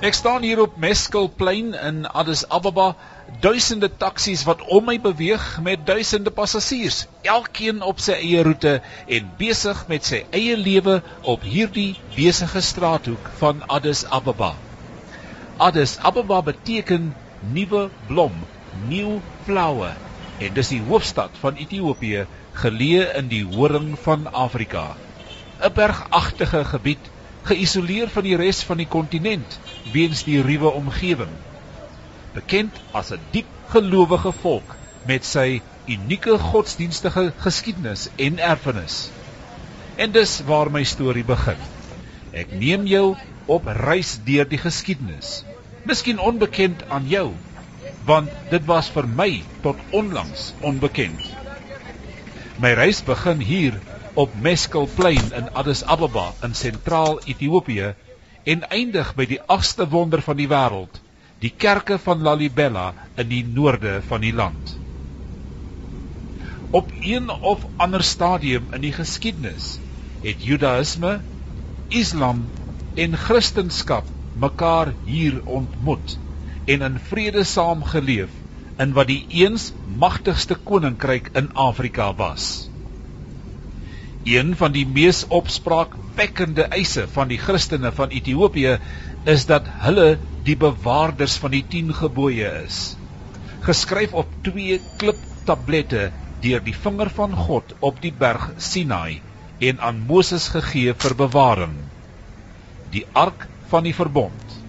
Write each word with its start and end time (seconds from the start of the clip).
Ek 0.00 0.14
staan 0.16 0.40
hier 0.40 0.62
op 0.64 0.78
Meskelplein 0.80 1.74
in 1.76 2.06
Addis 2.08 2.46
Ababa, 2.48 2.94
duisende 3.44 3.90
taksies 4.00 4.46
wat 4.48 4.62
om 4.72 4.86
my 4.88 4.94
beweeg 4.96 5.42
met 5.60 5.82
duisende 5.84 6.32
passasiers, 6.32 7.02
elkeen 7.20 7.82
op 7.84 8.00
sy 8.00 8.16
eie 8.16 8.40
roete 8.46 8.72
en 9.18 9.28
besig 9.36 9.82
met 9.92 10.08
sy 10.08 10.22
eie 10.32 10.56
lewe 10.56 11.02
op 11.34 11.44
hierdie 11.44 11.90
besige 12.16 12.64
straathoek 12.64 13.28
van 13.42 13.60
Addis 13.68 14.06
Ababa. 14.08 14.54
Addis 15.60 15.98
Ababa 16.00 16.40
beteken 16.48 17.12
nuwe 17.52 17.90
blom, 18.08 18.40
new 18.88 19.18
flower 19.44 19.92
en 20.40 20.56
dis 20.56 20.74
die 20.78 20.82
hoofstad 20.88 21.36
van 21.44 21.60
Ethiopië, 21.60 22.24
geleë 22.64 23.04
in 23.20 23.28
die 23.28 23.44
horing 23.52 23.92
van 24.08 24.24
Afrika. 24.32 24.94
'n 25.60 25.76
Bergagtige 25.76 26.64
gebied 26.72 27.16
geïsoleer 27.50 28.10
van 28.14 28.26
die 28.26 28.36
res 28.38 28.62
van 28.66 28.80
die 28.80 28.88
kontinent 28.90 29.58
weens 29.94 30.24
die 30.26 30.40
ruwe 30.42 30.70
omgewing. 30.80 31.32
Bekend 32.34 32.76
as 32.92 33.10
'n 33.12 33.20
diep 33.34 33.50
gelowige 33.72 34.32
volk 34.42 34.76
met 35.06 35.24
sy 35.24 35.60
unieke 35.86 36.38
godsdienstige 36.38 37.32
geskiedenis 37.44 38.08
en 38.16 38.38
erfenis. 38.38 39.10
En 39.96 40.12
dis 40.12 40.40
waar 40.46 40.70
my 40.70 40.84
storie 40.84 41.24
begin. 41.24 41.58
Ek 42.32 42.52
neem 42.52 42.86
jou 42.86 43.16
op 43.46 43.66
reis 43.66 44.18
deur 44.24 44.48
die 44.48 44.60
geskiedenis. 44.62 45.44
Miskien 45.84 46.18
onbekend 46.18 46.84
aan 46.88 47.08
jou, 47.08 47.32
want 48.06 48.30
dit 48.50 48.64
was 48.68 48.90
vir 48.94 49.08
my 49.08 49.42
tot 49.64 49.76
onlangs 49.90 50.52
onbekend. 50.60 51.20
My 52.60 52.74
reis 52.76 53.00
begin 53.02 53.40
hier 53.40 53.80
op 54.14 54.34
Meskelplein 54.34 55.32
in 55.32 55.52
Addis 55.54 55.84
Ababa 55.84 56.34
in 56.42 56.54
sentraal 56.54 57.20
Ethiopië 57.24 57.94
en 58.44 58.68
eindig 58.70 59.14
by 59.14 59.26
die 59.30 59.40
agste 59.46 59.86
wonder 59.88 60.22
van 60.22 60.36
die 60.36 60.48
wêreld, 60.50 61.00
die 61.40 61.52
kerke 61.56 61.98
van 61.98 62.22
Lalibela 62.22 62.94
in 63.16 63.28
die 63.28 63.44
noorde 63.44 64.00
van 64.08 64.20
die 64.20 64.32
land. 64.32 64.78
Op 66.70 66.92
een 67.00 67.30
of 67.30 67.66
ander 67.76 68.02
stadium 68.02 68.68
in 68.72 68.80
die 68.80 68.92
geskiedenis 68.92 69.80
het 70.22 70.42
Judaïsme, 70.42 71.20
Islam 71.88 72.50
en 72.94 73.16
Christendom 73.16 74.04
mekaar 74.32 74.94
hier 75.04 75.40
ontmoet 75.44 76.18
en 76.64 76.82
in 76.82 76.98
vrede 76.98 77.44
saamgeleef 77.44 78.30
in 78.78 78.92
wat 78.92 79.06
die 79.06 79.24
eens 79.28 79.72
magtigste 79.84 80.54
koninkryk 80.54 81.30
in 81.34 81.52
Afrika 81.52 82.14
was. 82.14 82.69
Een 84.24 84.56
van 84.56 84.72
die 84.72 84.86
mees 84.86 85.22
opspraakwekkende 85.26 86.66
eise 86.76 87.06
van 87.08 87.28
die 87.28 87.38
Christene 87.38 87.92
van 87.92 88.12
Ethiopië 88.12 88.78
is 89.24 89.46
dat 89.48 89.68
hulle 89.84 90.18
die 90.44 90.56
bewaarders 90.56 91.36
van 91.40 91.54
die 91.56 91.64
10 91.74 91.94
gebooie 92.02 92.50
is. 92.64 92.96
Geskryf 93.64 94.12
op 94.12 94.32
twee 94.44 94.80
kliptablette 95.00 96.10
deur 96.40 96.64
die 96.64 96.76
vinger 96.76 97.10
van 97.16 97.36
God 97.36 97.74
op 97.80 98.00
die 98.00 98.12
berg 98.12 98.50
Sinai 98.56 99.20
en 99.58 99.80
aan 99.80 100.00
Moses 100.08 100.48
gegee 100.48 100.94
vir 100.94 101.16
bewaring. 101.16 101.76
Die 102.92 103.06
ark 103.12 103.48
van 103.72 103.84
die 103.88 103.94
verbond 103.94 104.60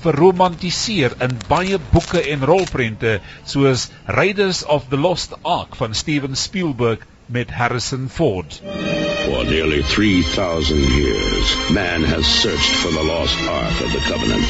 verromantiseer 0.00 1.14
in 1.24 1.34
baie 1.48 1.78
boeke 1.92 2.22
en 2.32 2.44
rolprente 2.48 3.18
soos 3.52 3.88
Raiders 4.18 4.62
of 4.64 4.86
the 4.92 4.96
Lost 4.96 5.34
Ark 5.44 5.76
van 5.76 5.94
Steven 5.94 6.36
Spielberg 6.36 7.04
met 7.30 7.48
Harrison 7.48 8.08
Ford. 8.08 8.52
For 8.52 9.44
nearly 9.44 9.82
3,000 9.82 10.78
years, 10.78 11.70
man 11.70 12.02
has 12.02 12.26
searched 12.26 12.74
for 12.76 12.90
the 12.90 13.02
lost 13.04 13.38
Ark 13.42 13.80
of 13.82 13.92
the 13.92 14.00
Covenant. 14.00 14.44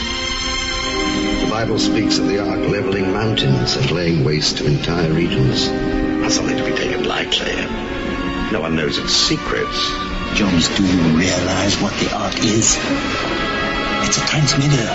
The 1.45 1.51
Bible 1.51 1.79
speaks 1.79 2.19
of 2.19 2.27
the 2.27 2.39
Ark 2.39 2.71
leveling 2.71 3.13
mountains 3.13 3.77
and 3.77 3.91
laying 3.91 4.25
waste 4.25 4.59
to 4.59 4.67
entire 4.67 5.13
regions. 5.13 5.69
That's 5.69 6.37
something 6.37 6.57
to 6.57 6.65
be 6.65 6.73
taken 6.73 7.05
lightly. 7.05 7.55
No 8.51 8.61
one 8.63 8.77
knows 8.77 8.97
its 8.97 9.13
secrets. 9.13 9.91
Jones, 10.35 10.69
do 10.75 10.83
you 10.83 11.19
realize 11.19 11.77
what 11.83 11.93
the 12.01 12.17
Ark 12.17 12.39
is? 12.39 12.79
It's 14.09 14.17
a 14.17 14.27
transmitter. 14.27 14.95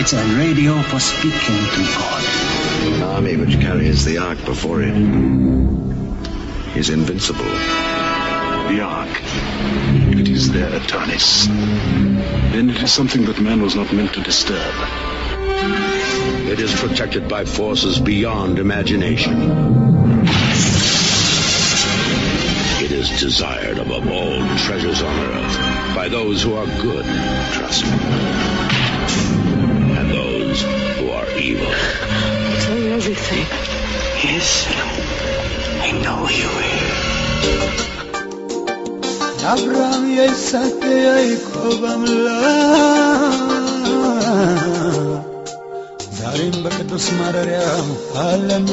It's 0.00 0.12
a 0.12 0.24
radio 0.38 0.80
for 0.82 1.00
speaking 1.00 1.58
to 1.74 1.82
God. 1.98 2.24
An 2.94 3.02
army 3.02 3.36
which 3.36 3.58
carries 3.60 4.04
the 4.04 4.18
Ark 4.18 4.38
before 4.44 4.82
it 4.82 4.94
is 6.76 6.90
invincible. 6.90 7.44
The 7.44 8.80
Ark. 8.82 9.08
It 10.18 10.28
is 10.28 10.52
there, 10.52 10.70
Atanis. 10.70 11.46
Then 12.52 12.70
it 12.70 12.82
is 12.82 12.92
something 12.92 13.24
that 13.24 13.40
man 13.40 13.62
was 13.62 13.74
not 13.74 13.92
meant 13.92 14.12
to 14.14 14.22
disturb. 14.22 14.74
It 16.48 16.60
is 16.60 16.74
protected 16.74 17.28
by 17.28 17.44
forces 17.44 17.98
beyond 17.98 18.58
imagination. 18.58 19.36
It 22.80 22.92
is 22.92 23.20
desired 23.20 23.78
above 23.78 24.08
all 24.08 24.38
treasures 24.58 25.02
on 25.02 25.18
earth 25.18 25.94
by 25.94 26.08
those 26.08 26.42
who 26.42 26.54
are 26.54 26.66
good, 26.66 27.04
trust 27.52 27.84
me, 27.84 28.57
አብርሃም 39.48 40.04
የይስሐቅ 40.14 40.80
የያዕቆብ 40.94 41.82
አምላክ 41.90 43.22
ዛሬም 46.18 46.56
በቅዱስ 46.64 47.06
ማደሪያው 47.18 47.86
አለና 48.22 48.70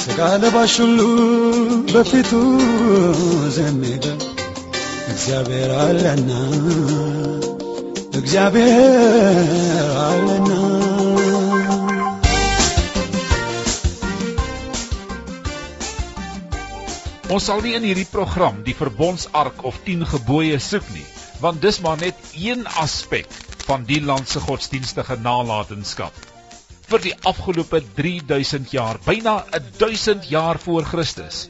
ሥጋ 0.00 0.28
ለባሽ 0.42 0.74
ሁሉ 0.82 1.00
በፊቱ 1.92 2.30
ዘሜገ 3.56 4.04
እግዚአብሔር 5.12 5.72
አለና 5.82 6.30
እግዚአብሔር 8.14 9.38
አለና 10.04 10.50
Ons 17.28 17.44
sal 17.44 17.58
nie 17.60 17.74
in 17.76 17.84
hierdie 17.84 18.08
program 18.08 18.62
die 18.64 18.72
verbondsark 18.72 19.58
of 19.68 19.76
10 19.84 20.06
gebooie 20.14 20.56
soek 20.64 20.86
nie, 20.94 21.04
want 21.42 21.60
dis 21.60 21.76
maar 21.84 21.98
net 22.00 22.16
een 22.32 22.62
aspek 22.80 23.28
van 23.66 23.84
die 23.90 23.98
land 24.00 24.30
se 24.32 24.40
godsdienstige 24.40 25.18
nalatenskap. 25.20 26.14
Vir 26.88 27.04
die 27.04 27.12
afgelope 27.28 27.82
3000 27.98 28.72
jaar, 28.72 28.96
byna 29.04 29.42
1000 29.76 30.30
jaar 30.32 30.56
voor 30.62 30.88
Christus, 30.88 31.42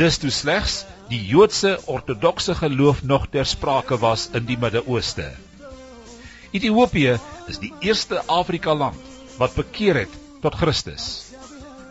dis 0.00 0.16
toe 0.22 0.32
slegs 0.32 0.78
die 1.12 1.20
Joodse 1.34 1.74
ortodokse 1.84 2.56
geloof 2.62 3.04
nog 3.04 3.28
ter 3.28 3.44
sprake 3.44 4.00
was 4.00 4.30
in 4.32 4.48
die 4.48 4.56
Midde-Ooste. 4.56 5.28
Ethiopië 6.56 7.18
is 7.52 7.60
die 7.60 7.74
eerste 7.84 8.24
Afrika 8.24 8.72
land 8.72 9.12
wat 9.36 9.52
bekeer 9.60 10.06
het 10.06 10.20
tot 10.40 10.56
Christus 10.56 11.33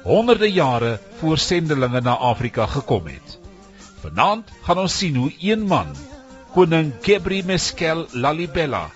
honderde 0.03 0.51
jare 0.51 0.99
voor 1.19 1.37
sendelinge 1.37 2.01
na 2.01 2.15
Afrika 2.17 2.65
gekom 2.65 3.05
het. 3.07 3.39
Vanaand 4.03 4.49
gaan 4.61 4.77
ons 4.77 4.97
sien 4.97 5.15
hoe 5.15 5.31
een 5.39 5.63
man, 5.67 5.95
koning 6.53 6.93
Gebri 7.01 7.43
Meskel 7.43 8.07
Lalibela, 8.11 8.89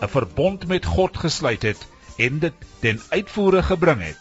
'n 0.00 0.08
verbond 0.08 0.66
met 0.66 0.84
God 0.84 1.18
gesluit 1.18 1.62
het 1.62 1.86
en 2.16 2.38
dit 2.38 2.52
ten 2.80 3.00
uitvoere 3.08 3.62
gebring 3.62 4.02
het. 4.02 4.20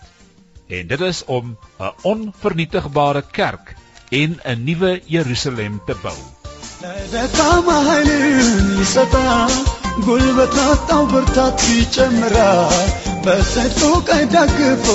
En 0.68 0.88
dit 0.88 1.02
is 1.02 1.26
om 1.26 1.58
'n 1.80 1.92
onvernietigbare 2.02 3.24
kerk 3.32 3.76
en 4.10 4.40
'n 4.44 4.64
nuwe 4.64 5.02
Jerusalem 5.06 5.82
te 5.86 5.96
bou. 6.02 6.18
ጉልበታት 10.06 10.92
አውብርታት 10.98 11.60
ይጨምራል 11.70 13.13
በሰጡ 13.26 13.82
ቀኝ 14.08 14.24
ደግፎ 14.34 14.86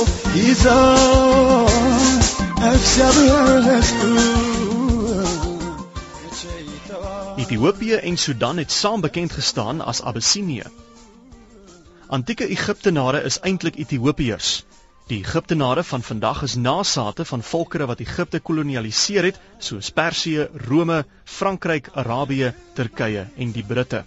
ይዘው 0.40 1.69
እግዚአብሔር 2.70 3.46
ሕዝቡ 3.69 4.02
Ethiopië 7.42 7.96
en 8.08 8.16
Sudan 8.22 8.56
het 8.62 8.72
saam 8.80 9.00
bekend 9.04 9.32
gestaan 9.38 9.78
as 9.90 10.02
Abessinië. 10.10 10.66
Antieke 12.16 12.46
Egiptenare 12.56 13.20
is 13.30 13.40
eintlik 13.48 13.76
Ethiopiërs. 13.84 14.50
Die 15.10 15.20
Egiptenare 15.24 15.84
van 15.92 16.02
vandag 16.10 16.42
is 16.48 16.58
nasate 16.69 17.24
van 17.32 17.48
volkere 17.52 17.86
wat 17.90 18.04
Egipte 18.06 18.40
kolonialiseer 18.48 19.24
het, 19.31 19.40
soos 19.58 19.90
Persië, 20.00 20.48
Rome, 20.69 21.04
Frankryk, 21.24 21.88
Arabië, 21.94 22.52
Turkye 22.74 23.28
en 23.36 23.52
die 23.56 23.64
Britte. 23.70 24.04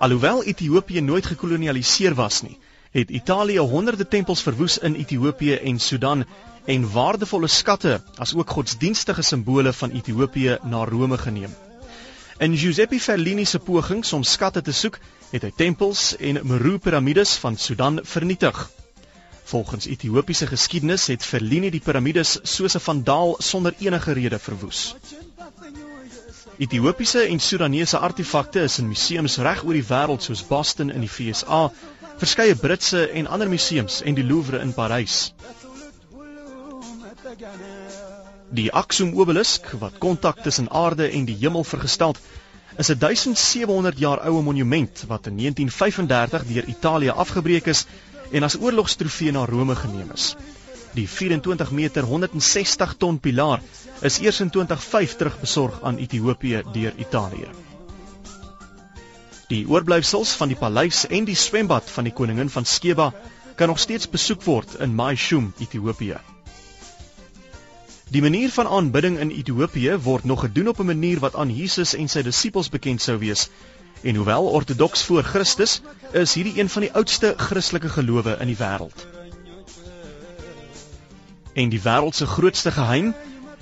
Alhoewel 0.00 0.42
Ethiopië 0.44 1.00
nooit 1.00 1.26
gekolonialiseer 1.26 2.14
was 2.14 2.38
nie, 2.42 2.54
het 2.90 3.10
Italië 3.10 3.58
honderde 3.58 4.06
tempels 4.08 4.40
verwoes 4.42 4.78
in 4.78 4.94
Ethiopië 4.94 5.58
en 5.70 5.80
Sudan 5.80 6.24
en 6.64 6.86
waardevolle 6.92 7.48
skatte, 7.52 7.98
asook 8.16 8.50
godsdienstige 8.50 9.22
simbole 9.22 9.72
van 9.72 9.90
Ethiopië 9.90 10.56
na 10.64 10.84
Rome 10.88 11.18
geneem. 11.18 11.52
In 12.38 12.56
Giuseppe 12.56 13.00
Fellini 13.00 13.44
se 13.44 13.58
pogings 13.58 14.12
om 14.12 14.24
skatte 14.24 14.62
te 14.62 14.72
soek, 14.72 14.96
het 15.34 15.44
hy 15.44 15.52
tempels 15.56 16.16
en 16.16 16.40
Meru 16.48 16.78
piramides 16.78 17.36
van 17.44 17.60
Sudan 17.60 18.00
vernietig. 18.02 18.70
Volgens 19.52 19.84
Ethiopiese 19.86 20.46
geskiedenis 20.46 21.10
het 21.12 21.24
Fellini 21.24 21.68
die 21.70 21.84
piramides 21.84 22.38
soos 22.42 22.74
'n 22.74 22.86
vandaal 22.88 23.36
sonder 23.38 23.74
enige 23.78 24.12
rede 24.12 24.38
verwoes. 24.38 24.94
Ethiopiese 26.60 27.22
en 27.24 27.40
Sudanese 27.40 27.98
artefakte 27.98 28.60
is 28.60 28.74
in 28.78 28.88
museums 28.88 29.38
reg 29.40 29.62
oor 29.64 29.76
die 29.78 29.86
wêreld 29.88 30.26
soos 30.26 30.42
Boston 30.44 30.90
in 30.92 31.00
die 31.00 31.08
VSA, 31.08 31.60
verskeie 32.20 32.56
Britse 32.62 33.06
en 33.16 33.30
ander 33.32 33.48
museums 33.48 34.02
en 34.04 34.18
die 34.18 34.24
Louvre 34.28 34.60
in 34.60 34.74
Parys. 34.76 35.14
Die 38.60 38.68
Aksum 38.82 39.14
obelisk 39.16 39.72
wat 39.80 39.96
kontak 40.04 40.44
tussen 40.44 40.68
aarde 40.82 41.08
en 41.08 41.24
die 41.24 41.38
hemel 41.40 41.64
vergestel 41.64 42.12
het, 42.12 42.20
is 42.76 42.92
'n 42.92 42.98
1700 43.06 43.98
jaar 43.98 44.20
oue 44.28 44.42
monument 44.42 45.04
wat 45.08 45.32
in 45.32 45.40
1935 45.40 46.44
deur 46.52 46.68
Italië 46.76 47.10
afgebreek 47.24 47.72
is 47.72 47.86
en 48.30 48.42
as 48.42 48.60
oorlogstrofee 48.60 49.32
na 49.32 49.44
Rome 49.44 49.76
geneem 49.76 50.12
is. 50.12 50.34
Die 50.94 51.06
24 51.08 51.70
meter 51.70 52.02
160 52.02 52.94
ton 52.98 53.20
pilaar 53.22 53.60
is 54.02 54.18
eers 54.18 54.40
in 54.40 54.50
2005 54.50 55.16
terugbesorg 55.16 55.82
aan 55.82 56.00
Ethiopië 56.02 56.62
deur 56.72 56.94
Italië. 56.98 57.46
Die 59.50 59.68
oorblyfsels 59.68 60.32
van 60.38 60.50
die 60.50 60.58
paleis 60.58 61.04
en 61.06 61.24
die 61.28 61.38
swembad 61.38 61.90
van 61.90 62.06
die 62.06 62.14
koningin 62.14 62.50
van 62.50 62.66
Skeba 62.66 63.12
kan 63.54 63.68
nog 63.70 63.78
steeds 63.78 64.10
besoek 64.10 64.42
word 64.42 64.74
in 64.82 64.94
Maishum, 64.94 65.52
Ethiopië. 65.58 66.18
Die 68.10 68.22
manier 68.22 68.50
van 68.50 68.66
aanbidding 68.66 69.18
in 69.22 69.30
Ethiopië 69.30 69.98
word 70.02 70.24
nog 70.24 70.40
gedoen 70.40 70.68
op 70.68 70.80
'n 70.80 70.90
manier 70.90 71.20
wat 71.20 71.34
aan 71.34 71.54
Jesus 71.56 71.94
en 71.94 72.08
sy 72.08 72.22
disippels 72.22 72.68
bekend 72.68 73.02
sou 73.02 73.18
wees. 73.18 73.48
En 74.02 74.14
hoewel 74.14 74.46
ortodoks 74.46 75.04
voor 75.04 75.22
Christus, 75.22 75.80
is 76.12 76.34
hierdie 76.34 76.58
een 76.58 76.68
van 76.68 76.82
die 76.82 76.92
oudste 76.92 77.34
Christelike 77.36 77.88
gelowe 77.88 78.36
in 78.40 78.46
die 78.46 78.56
wêreld. 78.56 79.19
En 81.54 81.68
die 81.68 81.82
wêreld 81.82 82.14
se 82.14 82.26
grootste 82.26 82.70
geheim, 82.70 83.14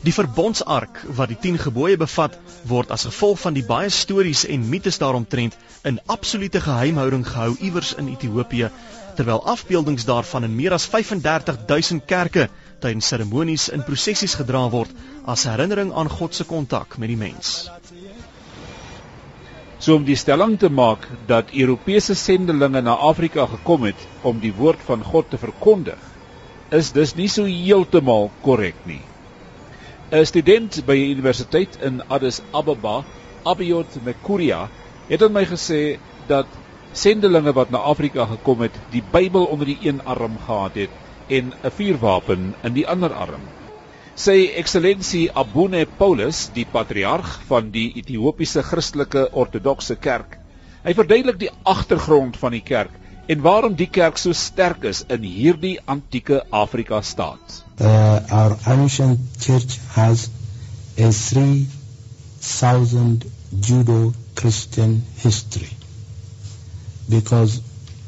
die 0.03 0.15
verbondsark 0.15 1.01
wat 1.19 1.33
die 1.33 1.39
10 1.41 1.59
gebooie 1.59 1.97
bevat, 1.97 2.37
word 2.71 2.91
as 2.95 3.07
gevolg 3.09 3.41
van 3.41 3.57
die 3.57 3.65
baie 3.67 3.91
stories 3.91 4.45
en 4.47 4.69
mites 4.69 5.01
daaromtrent 5.03 5.57
in 5.89 6.01
absolute 6.07 6.61
geheimhouding 6.61 7.27
gehou 7.27 7.57
iewers 7.59 7.95
in 7.95 8.11
Ethiopië, 8.13 8.71
terwyl 9.19 9.43
afbeeldings 9.51 10.05
daarvan 10.07 10.45
in 10.47 10.55
meer 10.55 10.77
as 10.77 10.87
35000 10.87 12.05
kerke 12.07 12.49
tydens 12.79 13.09
seremonies 13.11 13.67
en 13.75 13.83
prosessies 13.83 14.37
gedra 14.39 14.69
word 14.71 14.93
as 15.27 15.47
herinnering 15.51 15.91
aan 15.93 16.11
God 16.13 16.35
se 16.35 16.47
kontak 16.47 16.99
met 17.03 17.11
die 17.11 17.19
mens. 17.19 17.71
So 19.79 19.95
om 19.95 20.05
die 20.07 20.19
stelling 20.19 20.57
te 20.59 20.71
maak 20.71 21.07
dat 21.27 21.51
Europese 21.55 22.15
sendelinge 22.19 22.83
na 22.83 22.95
Afrika 23.11 23.47
gekom 23.47 23.87
het 23.87 24.07
om 24.23 24.39
die 24.43 24.55
woord 24.55 24.83
van 24.87 25.03
God 25.07 25.31
te 25.31 25.39
verkondig, 25.39 25.99
is 26.71 26.91
dus 26.93 27.15
nie 27.17 27.29
so 27.33 27.49
heeltemal 27.49 28.31
korrek 28.45 28.77
nie. 28.85 29.01
'n 30.13 30.25
Student 30.27 30.85
by 30.87 30.97
'n 30.97 31.11
universiteit 31.17 31.79
in 31.81 32.03
Addis 32.09 32.43
Ababa, 32.53 33.05
Abiot 33.45 33.97
Mekuria, 34.05 34.69
het 35.09 35.23
aan 35.23 35.33
my 35.33 35.45
gesê 35.45 35.99
dat 36.29 36.47
sendelinge 36.93 37.53
wat 37.53 37.71
na 37.71 37.79
Afrika 37.79 38.27
gekom 38.27 38.61
het, 38.61 38.77
die 38.91 39.03
Bybel 39.13 39.45
onder 39.45 39.67
die 39.67 39.79
een 39.83 40.01
arm 40.05 40.37
gehad 40.47 40.75
het 40.75 40.91
en 41.29 41.53
'n 41.63 41.71
vuurwapen 41.71 42.55
in 42.63 42.73
die 42.73 42.87
ander 42.87 43.13
arm. 43.13 43.41
Sy 44.15 44.51
ekselensie 44.57 45.33
Abune 45.33 45.87
Paulus, 45.87 46.51
die 46.53 46.67
patriarg 46.67 47.41
van 47.47 47.71
die 47.71 47.93
Ethiopiese 47.95 48.63
Christelike 48.63 49.29
Ortodokse 49.33 49.97
Kerk, 49.97 50.39
hy 50.85 50.95
verduidelik 50.95 51.39
die 51.39 51.51
agtergrond 51.63 52.37
van 52.37 52.53
die 52.53 52.65
kerk 52.65 52.91
en 53.29 53.41
waarom 53.45 53.75
die 53.77 53.91
kerk 53.93 54.17
so 54.19 54.33
sterk 54.33 54.85
is 54.89 55.03
in 55.15 55.23
hierdie 55.29 55.77
antieke 55.85 56.43
Afrika 56.51 57.03
staat. 57.05 57.63
Uh, 57.81 58.21
our 58.31 58.57
ancient 58.75 59.21
church 59.41 59.79
has 59.97 60.29
a 60.97 61.13
3000 61.13 63.25
Judo-Christian 63.67 65.03
history 65.17 65.69
because 67.09 67.61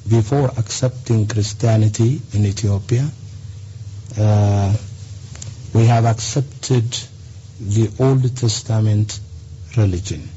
before 0.08 0.50
accepting 0.56 1.26
Christianity 1.26 2.20
in 2.32 2.46
Ethiopia, 2.46 3.08
uh, 4.18 4.74
we 5.74 5.86
have 5.86 6.04
accepted 6.04 6.96
the 7.60 7.90
Old 7.98 8.36
Testament 8.36 9.20
religion. 9.76 10.28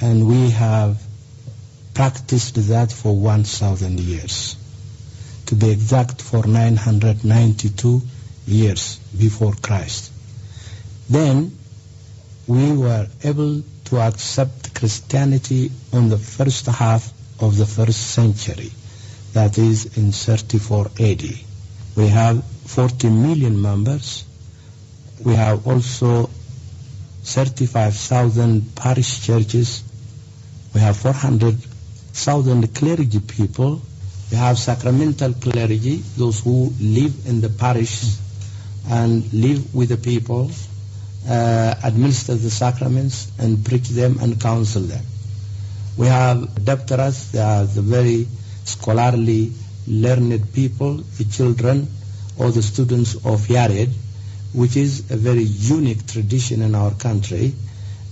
And 0.00 0.26
we 0.26 0.50
have 0.50 0.98
practiced 2.00 2.54
that 2.68 2.90
for 2.90 3.14
1,000 3.14 4.00
years. 4.00 4.56
To 5.48 5.54
be 5.54 5.68
exact, 5.68 6.22
for 6.22 6.46
992 6.46 8.00
years 8.46 8.96
before 9.18 9.52
Christ. 9.52 10.10
Then 11.10 11.58
we 12.46 12.72
were 12.72 13.06
able 13.22 13.62
to 13.84 13.98
accept 13.98 14.74
Christianity 14.74 15.70
on 15.92 16.08
the 16.08 16.16
first 16.16 16.64
half 16.64 17.12
of 17.38 17.58
the 17.58 17.66
first 17.66 18.00
century, 18.12 18.70
that 19.34 19.58
is 19.58 19.98
in 19.98 20.12
34 20.12 20.86
AD. 20.98 21.22
We 21.96 22.08
have 22.08 22.42
40 22.64 23.10
million 23.10 23.60
members. 23.60 24.24
We 25.22 25.34
have 25.34 25.66
also 25.66 26.30
35,000 27.24 28.74
parish 28.74 29.20
churches. 29.26 29.82
We 30.72 30.80
have 30.80 30.96
400,000 32.12 32.74
clergy 32.74 33.20
people. 33.20 33.80
We 34.30 34.36
have 34.36 34.58
sacramental 34.58 35.32
clergy, 35.34 35.96
those 36.16 36.40
who 36.40 36.72
live 36.80 37.26
in 37.26 37.40
the 37.40 37.48
parish 37.48 38.04
and 38.88 39.32
live 39.32 39.74
with 39.74 39.88
the 39.90 39.96
people, 39.96 40.50
uh, 41.28 41.74
administer 41.82 42.34
the 42.34 42.50
sacraments 42.50 43.30
and 43.38 43.64
preach 43.64 43.88
them 43.88 44.18
and 44.20 44.40
counsel 44.40 44.82
them. 44.82 45.04
We 45.96 46.06
have 46.06 46.64
debtors, 46.64 47.30
they 47.32 47.40
are 47.40 47.64
the 47.64 47.82
very 47.82 48.26
scholarly, 48.64 49.52
learned 49.86 50.52
people, 50.52 50.94
the 51.18 51.24
children 51.24 51.88
or 52.38 52.50
the 52.50 52.62
students 52.62 53.14
of 53.16 53.46
Yared, 53.48 53.90
which 54.54 54.76
is 54.76 55.10
a 55.10 55.16
very 55.16 55.42
unique 55.42 56.06
tradition 56.06 56.62
in 56.62 56.74
our 56.74 56.92
country 56.94 57.54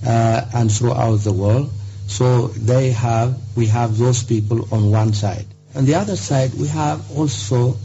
uh, 0.06 0.44
and 0.54 0.70
throughout 0.70 1.16
the 1.16 1.32
world. 1.32 1.70
So 2.08 2.48
they 2.48 2.90
have, 2.92 3.38
we 3.54 3.66
have 3.66 3.96
those 3.96 4.22
people 4.22 4.66
on 4.72 4.90
one 4.90 5.12
side. 5.12 5.46
On 5.74 5.84
the 5.84 5.94
other 5.94 6.16
side, 6.16 6.54
we 6.54 6.66
have 6.68 7.16
also 7.16 7.76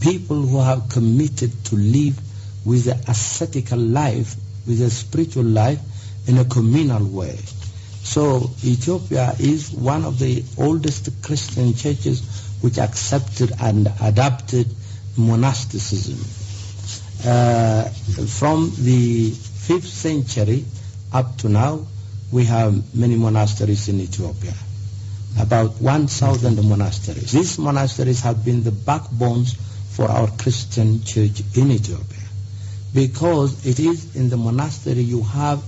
people 0.00 0.42
who 0.42 0.60
have 0.60 0.88
committed 0.88 1.52
to 1.66 1.76
live 1.76 2.18
with 2.64 2.88
an 2.88 2.98
ascetical 3.06 3.78
life, 3.78 4.34
with 4.66 4.80
a 4.80 4.90
spiritual 4.90 5.44
life 5.44 5.78
in 6.26 6.38
a 6.38 6.44
communal 6.44 7.06
way. 7.06 7.38
So 8.02 8.50
Ethiopia 8.64 9.34
is 9.38 9.70
one 9.70 10.04
of 10.04 10.18
the 10.18 10.42
oldest 10.56 11.22
Christian 11.22 11.74
churches 11.74 12.22
which 12.62 12.78
accepted 12.78 13.52
and 13.60 13.92
adopted 14.00 14.66
monasticism. 15.16 16.18
Uh, 17.24 17.84
from 18.26 18.72
the 18.78 19.30
5th 19.30 19.84
century 19.84 20.64
up 21.12 21.36
to 21.38 21.48
now, 21.48 21.86
we 22.32 22.44
have 22.44 22.94
many 22.94 23.16
monasteries 23.16 23.88
in 23.88 24.00
Ethiopia, 24.00 24.54
about 25.38 25.80
1,000 25.80 26.68
monasteries. 26.68 27.32
These 27.32 27.58
monasteries 27.58 28.20
have 28.20 28.44
been 28.44 28.62
the 28.62 28.70
backbones 28.72 29.54
for 29.90 30.08
our 30.08 30.28
Christian 30.28 31.02
church 31.02 31.42
in 31.56 31.70
Ethiopia 31.72 32.18
because 32.94 33.66
it 33.66 33.78
is 33.78 34.16
in 34.16 34.30
the 34.30 34.36
monastery 34.36 35.02
you 35.02 35.22
have 35.22 35.62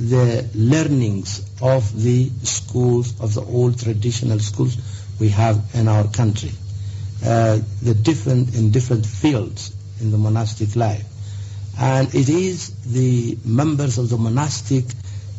the 0.00 0.48
learnings 0.54 1.44
of 1.60 2.00
the 2.00 2.30
schools, 2.44 3.20
of 3.20 3.34
the 3.34 3.40
old 3.42 3.78
traditional 3.80 4.38
schools 4.38 4.76
we 5.18 5.28
have 5.30 5.60
in 5.74 5.88
our 5.88 6.06
country. 6.06 6.52
Uh, 7.24 7.58
the 7.82 7.94
different, 7.94 8.54
in 8.54 8.70
different 8.70 9.04
fields 9.04 9.74
in 10.00 10.12
the 10.12 10.18
monastic 10.18 10.76
life. 10.76 11.04
And 11.76 12.14
it 12.14 12.28
is 12.28 12.70
the 12.84 13.36
members 13.44 13.98
of 13.98 14.08
the 14.08 14.16
monastic 14.18 14.84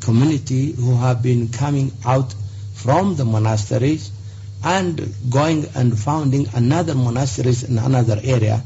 community 0.01 0.71
who 0.71 0.95
have 0.95 1.21
been 1.21 1.49
coming 1.49 1.91
out 2.05 2.33
from 2.73 3.15
the 3.15 3.25
monasteries 3.25 4.11
and 4.63 5.13
going 5.29 5.65
and 5.75 5.97
founding 5.97 6.47
another 6.53 6.95
monasteries 6.95 7.63
in 7.63 7.77
another 7.77 8.19
area. 8.23 8.61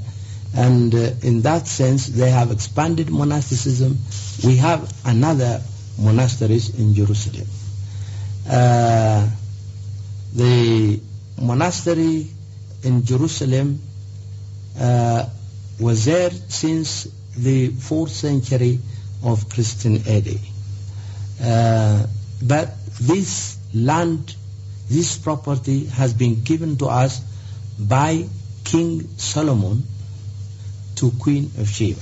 And 0.56 0.94
uh, 0.94 1.12
in 1.22 1.42
that 1.42 1.68
sense, 1.68 2.08
they 2.08 2.30
have 2.30 2.52
expanded 2.52 3.10
monasticism. 3.10 3.98
We 4.44 4.58
have 4.58 4.92
another 5.06 5.62
monasteries 6.00 6.78
in 6.80 6.94
Jerusalem. 6.94 7.48
Uh, 8.50 9.30
the 10.36 11.00
monastery 11.42 12.28
in 12.84 13.06
Jerusalem 13.06 13.80
uh, 14.80 15.25
was 15.80 16.06
there 16.06 16.32
since 16.32 17.08
the 17.36 17.70
4th 17.70 18.10
century 18.10 18.80
of 19.24 19.50
Christian 19.50 20.04
era. 20.06 20.38
Uh, 21.42 22.06
But 22.44 22.75
this 23.00 23.58
land, 23.74 24.36
this 24.90 25.18
property 25.18 25.86
has 25.86 26.13
been 26.13 26.44
given 26.44 26.78
to 26.78 26.88
us 26.88 27.22
by 27.80 28.28
King 28.66 29.08
Solomon 29.18 29.84
to 30.96 31.12
Queen 31.12 31.52
of 31.58 31.70
Sheba. 31.70 32.02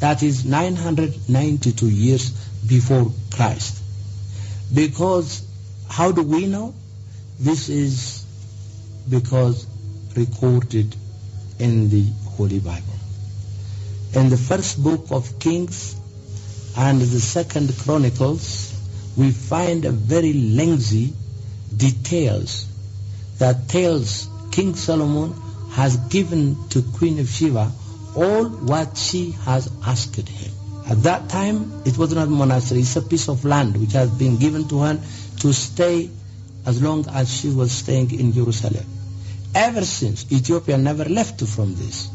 That 0.00 0.22
is 0.24 0.44
992 0.44 1.88
years 1.88 2.30
before 2.66 3.12
Christ. 3.30 3.80
Because 4.74 5.46
how 5.88 6.10
do 6.10 6.22
we 6.22 6.46
know? 6.46 6.74
This 7.38 7.68
is 7.68 8.24
because 9.08 9.66
recorded 10.16 10.96
in 11.60 11.88
the 11.88 12.04
Holy 12.36 12.58
Bible. 12.58 12.98
In 14.14 14.28
the 14.28 14.36
first 14.36 14.82
book 14.82 15.06
of 15.12 15.38
Kings 15.38 15.99
and 16.76 17.00
the 17.00 17.20
second 17.20 17.72
Chronicles, 17.78 18.74
we 19.16 19.30
find 19.30 19.84
a 19.84 19.90
very 19.90 20.32
lengthy 20.32 21.12
details 21.76 22.66
that 23.38 23.68
tells 23.68 24.28
King 24.50 24.74
Solomon 24.74 25.34
has 25.72 25.96
given 25.96 26.68
to 26.70 26.82
Queen 26.82 27.18
of 27.18 27.28
Sheba 27.28 27.70
all 28.16 28.48
what 28.48 28.96
she 28.96 29.32
has 29.44 29.70
asked 29.84 30.16
him. 30.16 30.52
At 30.86 31.02
that 31.04 31.28
time, 31.28 31.82
it 31.84 31.96
was 31.96 32.14
not 32.14 32.26
a 32.26 32.30
monastery, 32.30 32.80
it's 32.80 32.96
a 32.96 33.02
piece 33.02 33.28
of 33.28 33.44
land 33.44 33.76
which 33.76 33.92
has 33.92 34.10
been 34.10 34.38
given 34.38 34.66
to 34.68 34.80
her 34.80 35.00
to 35.40 35.52
stay 35.52 36.10
as 36.66 36.82
long 36.82 37.06
as 37.08 37.32
she 37.32 37.48
was 37.48 37.72
staying 37.72 38.18
in 38.18 38.32
Jerusalem. 38.32 38.84
Ever 39.54 39.84
since, 39.84 40.30
Ethiopia 40.30 40.78
never 40.78 41.04
left 41.04 41.44
from 41.46 41.74
this. 41.74 42.08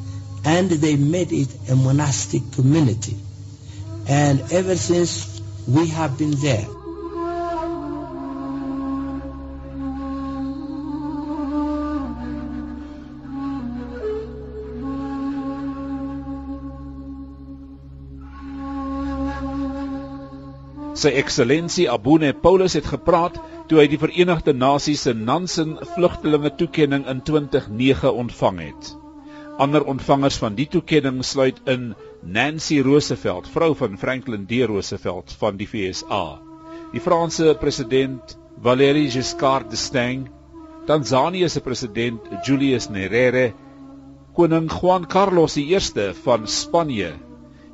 And 0.44 0.70
they 0.70 0.96
made 0.96 1.32
it 1.32 1.50
a 1.70 1.76
monastic 1.76 2.52
community. 2.52 3.18
And 4.08 4.42
ever 4.52 4.76
since, 4.76 5.42
we 5.68 5.88
have 5.88 6.18
been 6.18 6.32
there. 6.32 6.68
Sy 20.96 21.12
eksellensie 21.20 21.90
Abune 21.92 22.34
Paulus 22.34 22.74
het 22.74 22.86
gepraat 22.88 23.36
toe 23.70 23.82
hy 23.82 23.88
die 23.90 24.00
Verenigde 24.00 24.54
Nasies 24.54 25.04
se 25.06 25.14
Nansen 25.14 25.76
vlugtelinge 25.96 26.54
toekenning 26.56 27.04
in 27.10 27.22
2009 27.26 28.14
ontvang 28.14 28.62
het. 28.70 28.94
Ander 29.58 29.86
ontvangers 29.88 30.36
van 30.38 30.56
die 30.56 30.68
toekenning 30.68 31.22
sluit 31.24 31.62
in 31.72 31.94
Nancy 32.22 32.82
Roosevelt, 32.84 33.48
vrou 33.48 33.72
van 33.80 33.98
Franklin 33.98 34.44
D. 34.50 34.66
Roosevelt 34.68 35.32
van 35.40 35.56
die 35.56 35.68
VSA, 35.68 36.24
die 36.92 37.00
Franse 37.00 37.56
president 37.60 38.36
Valéry 38.62 39.06
Giscard 39.10 39.70
d'Estaing, 39.72 40.28
Tanzanië 40.86 41.48
se 41.50 41.62
president 41.62 42.28
Julius 42.44 42.90
Nyerere, 42.90 43.54
koning 44.36 44.68
Juan 44.70 45.08
Carlos 45.08 45.58
I 45.58 45.80
van 46.24 46.48
Spanje, 46.48 47.14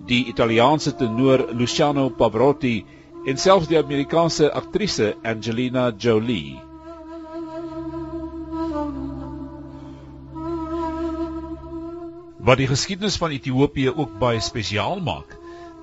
die 0.05 0.25
Italiaanse 0.29 0.95
tenor 0.95 1.47
Luciano 1.51 2.09
Pavarotti 2.09 2.85
en 3.25 3.37
selfs 3.37 3.67
die 3.67 3.77
Amerikaanse 3.77 4.53
aktrise 4.53 5.15
Angelina 5.23 5.91
Jolie. 5.97 6.70
Wat 12.41 12.57
die 12.57 12.65
geskiedenis 12.65 13.19
van 13.21 13.33
Ethiopië 13.35 13.91
ook 13.93 14.15
baie 14.17 14.39
spesiaal 14.41 14.97
maak, 15.05 15.35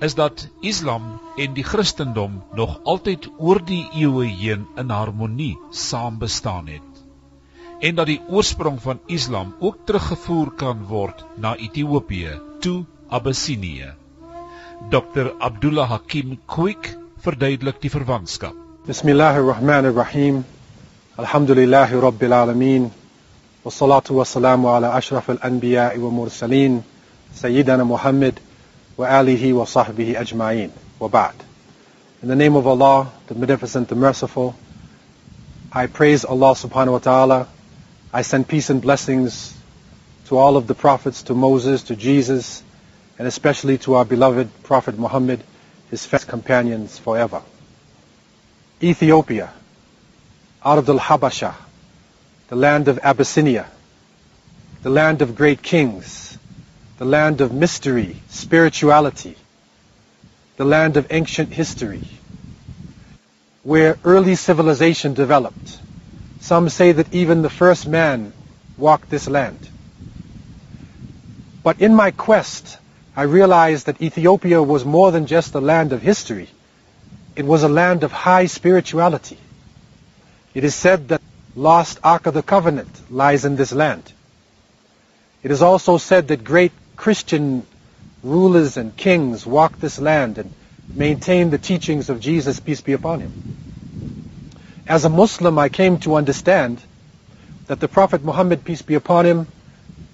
is 0.03 0.15
dat 0.15 0.41
Islam 0.59 1.05
en 1.39 1.53
die 1.55 1.63
Christendom 1.63 2.41
nog 2.55 2.73
altyd 2.83 3.29
oor 3.37 3.61
die 3.63 3.85
eeue 3.95 4.27
heen 4.27 4.65
in 4.75 4.91
harmonie 4.91 5.55
saam 5.71 6.17
bestaan 6.19 6.67
het. 6.67 6.99
En 7.79 7.95
dat 7.95 8.11
die 8.11 8.19
oorsprong 8.27 8.81
van 8.83 8.99
Islam 9.07 9.55
ook 9.59 9.85
teruggevoer 9.87 10.51
kan 10.51 10.83
word 10.91 11.23
na 11.35 11.55
Ethiopië, 11.55 12.35
toe 12.59 12.83
Abyssinië. 13.07 13.93
Dr 14.91 15.31
Abdullah 15.39 15.89
Hakim 15.89 16.39
Quick 16.45 16.91
verduidelik 17.23 17.79
die 17.81 17.91
verwantskap. 17.91 18.55
Bismillahirrahmanirrahim. 18.87 20.43
Alhamdulillahi 21.15 21.99
rabbil 22.03 22.33
alamin. 22.33 22.91
Al-anbiya 25.27 25.97
wa 25.97 26.09
mursalin 26.09 26.83
Sayyidina 27.33 27.85
Muhammad 27.85 28.39
wa 28.97 29.07
alihi 29.07 29.53
wa 29.53 29.65
sahbihi 29.65 30.15
ajma'in. 30.15 30.71
Wa 30.99 31.07
ba'd. 31.07 31.35
In 32.21 32.27
the 32.27 32.35
name 32.35 32.55
of 32.55 32.67
Allah, 32.67 33.11
the 33.27 33.35
Beneficent, 33.35 33.87
the 33.87 33.95
Merciful, 33.95 34.55
I 35.71 35.87
praise 35.87 36.25
Allah 36.25 36.51
subhanahu 36.53 36.93
wa 36.93 36.99
ta'ala. 36.99 37.47
I 38.11 38.23
send 38.23 38.47
peace 38.47 38.69
and 38.69 38.81
blessings 38.81 39.55
to 40.25 40.37
all 40.37 40.57
of 40.57 40.67
the 40.67 40.75
prophets, 40.75 41.23
to 41.23 41.33
Moses, 41.35 41.83
to 41.83 41.95
Jesus, 41.95 42.63
and 43.17 43.27
especially 43.27 43.77
to 43.79 43.95
our 43.95 44.05
beloved 44.05 44.63
Prophet 44.63 44.97
Muhammad 44.97 45.41
his 45.89 46.05
first 46.05 46.27
companions 46.27 46.97
forever. 46.97 47.41
Ethiopia, 48.81 49.51
out 50.63 50.77
of 50.77 50.85
the 50.85 50.95
Habasha, 50.97 51.53
the 52.49 52.55
land 52.55 52.87
of 52.87 52.99
Abyssinia, 53.03 53.67
the 54.81 54.89
land 54.89 55.21
of 55.21 55.35
great 55.35 55.61
kings, 55.61 56.37
the 56.97 57.05
land 57.05 57.41
of 57.41 57.53
mystery, 57.53 58.15
spirituality, 58.29 59.35
the 60.57 60.65
land 60.65 60.97
of 60.97 61.05
ancient 61.11 61.53
history, 61.53 62.01
where 63.61 63.97
early 64.03 64.33
civilization 64.35 65.13
developed. 65.13 65.79
Some 66.39 66.69
say 66.69 66.91
that 66.91 67.13
even 67.13 67.43
the 67.43 67.51
first 67.51 67.87
man 67.87 68.33
walked 68.77 69.11
this 69.11 69.27
land. 69.27 69.59
But 71.63 71.79
in 71.79 71.93
my 71.93 72.09
quest 72.09 72.77
I 73.15 73.23
realized 73.23 73.85
that 73.85 74.01
Ethiopia 74.01 74.63
was 74.63 74.85
more 74.85 75.11
than 75.11 75.27
just 75.27 75.53
a 75.53 75.59
land 75.59 75.93
of 75.93 76.01
history. 76.01 76.47
It 77.35 77.45
was 77.45 77.63
a 77.63 77.69
land 77.69 78.03
of 78.03 78.11
high 78.11 78.47
spirituality. 78.47 79.37
It 80.55 80.63
is 80.63 80.73
said 80.73 81.09
that 81.09 81.18
lost 81.55 81.99
Ark 82.03 82.25
of 82.25 82.33
the 82.33 82.43
Covenant 82.43 82.89
lies 83.09 83.45
in 83.45 83.55
this 83.55 83.71
land. 83.71 84.11
It 85.41 85.51
is 85.51 85.61
also 85.61 85.97
said 85.97 86.27
that 86.27 86.43
great 86.43 86.71
Christian 86.95 87.65
rulers 88.23 88.77
and 88.77 88.95
kings 88.95 89.45
walked 89.45 89.79
this 89.79 89.99
land 89.99 90.37
and 90.37 90.51
maintained 90.95 91.51
the 91.51 91.57
teachings 91.57 92.09
of 92.09 92.19
Jesus, 92.19 92.59
peace 92.59 92.81
be 92.81 92.93
upon 92.93 93.21
him. 93.21 93.31
As 94.87 95.05
a 95.05 95.09
Muslim, 95.09 95.57
I 95.57 95.69
came 95.69 95.99
to 95.99 96.15
understand 96.15 96.81
that 97.67 97.79
the 97.79 97.87
Prophet 97.87 98.23
Muhammad, 98.23 98.65
peace 98.65 98.81
be 98.81 98.95
upon 98.95 99.25
him, 99.25 99.47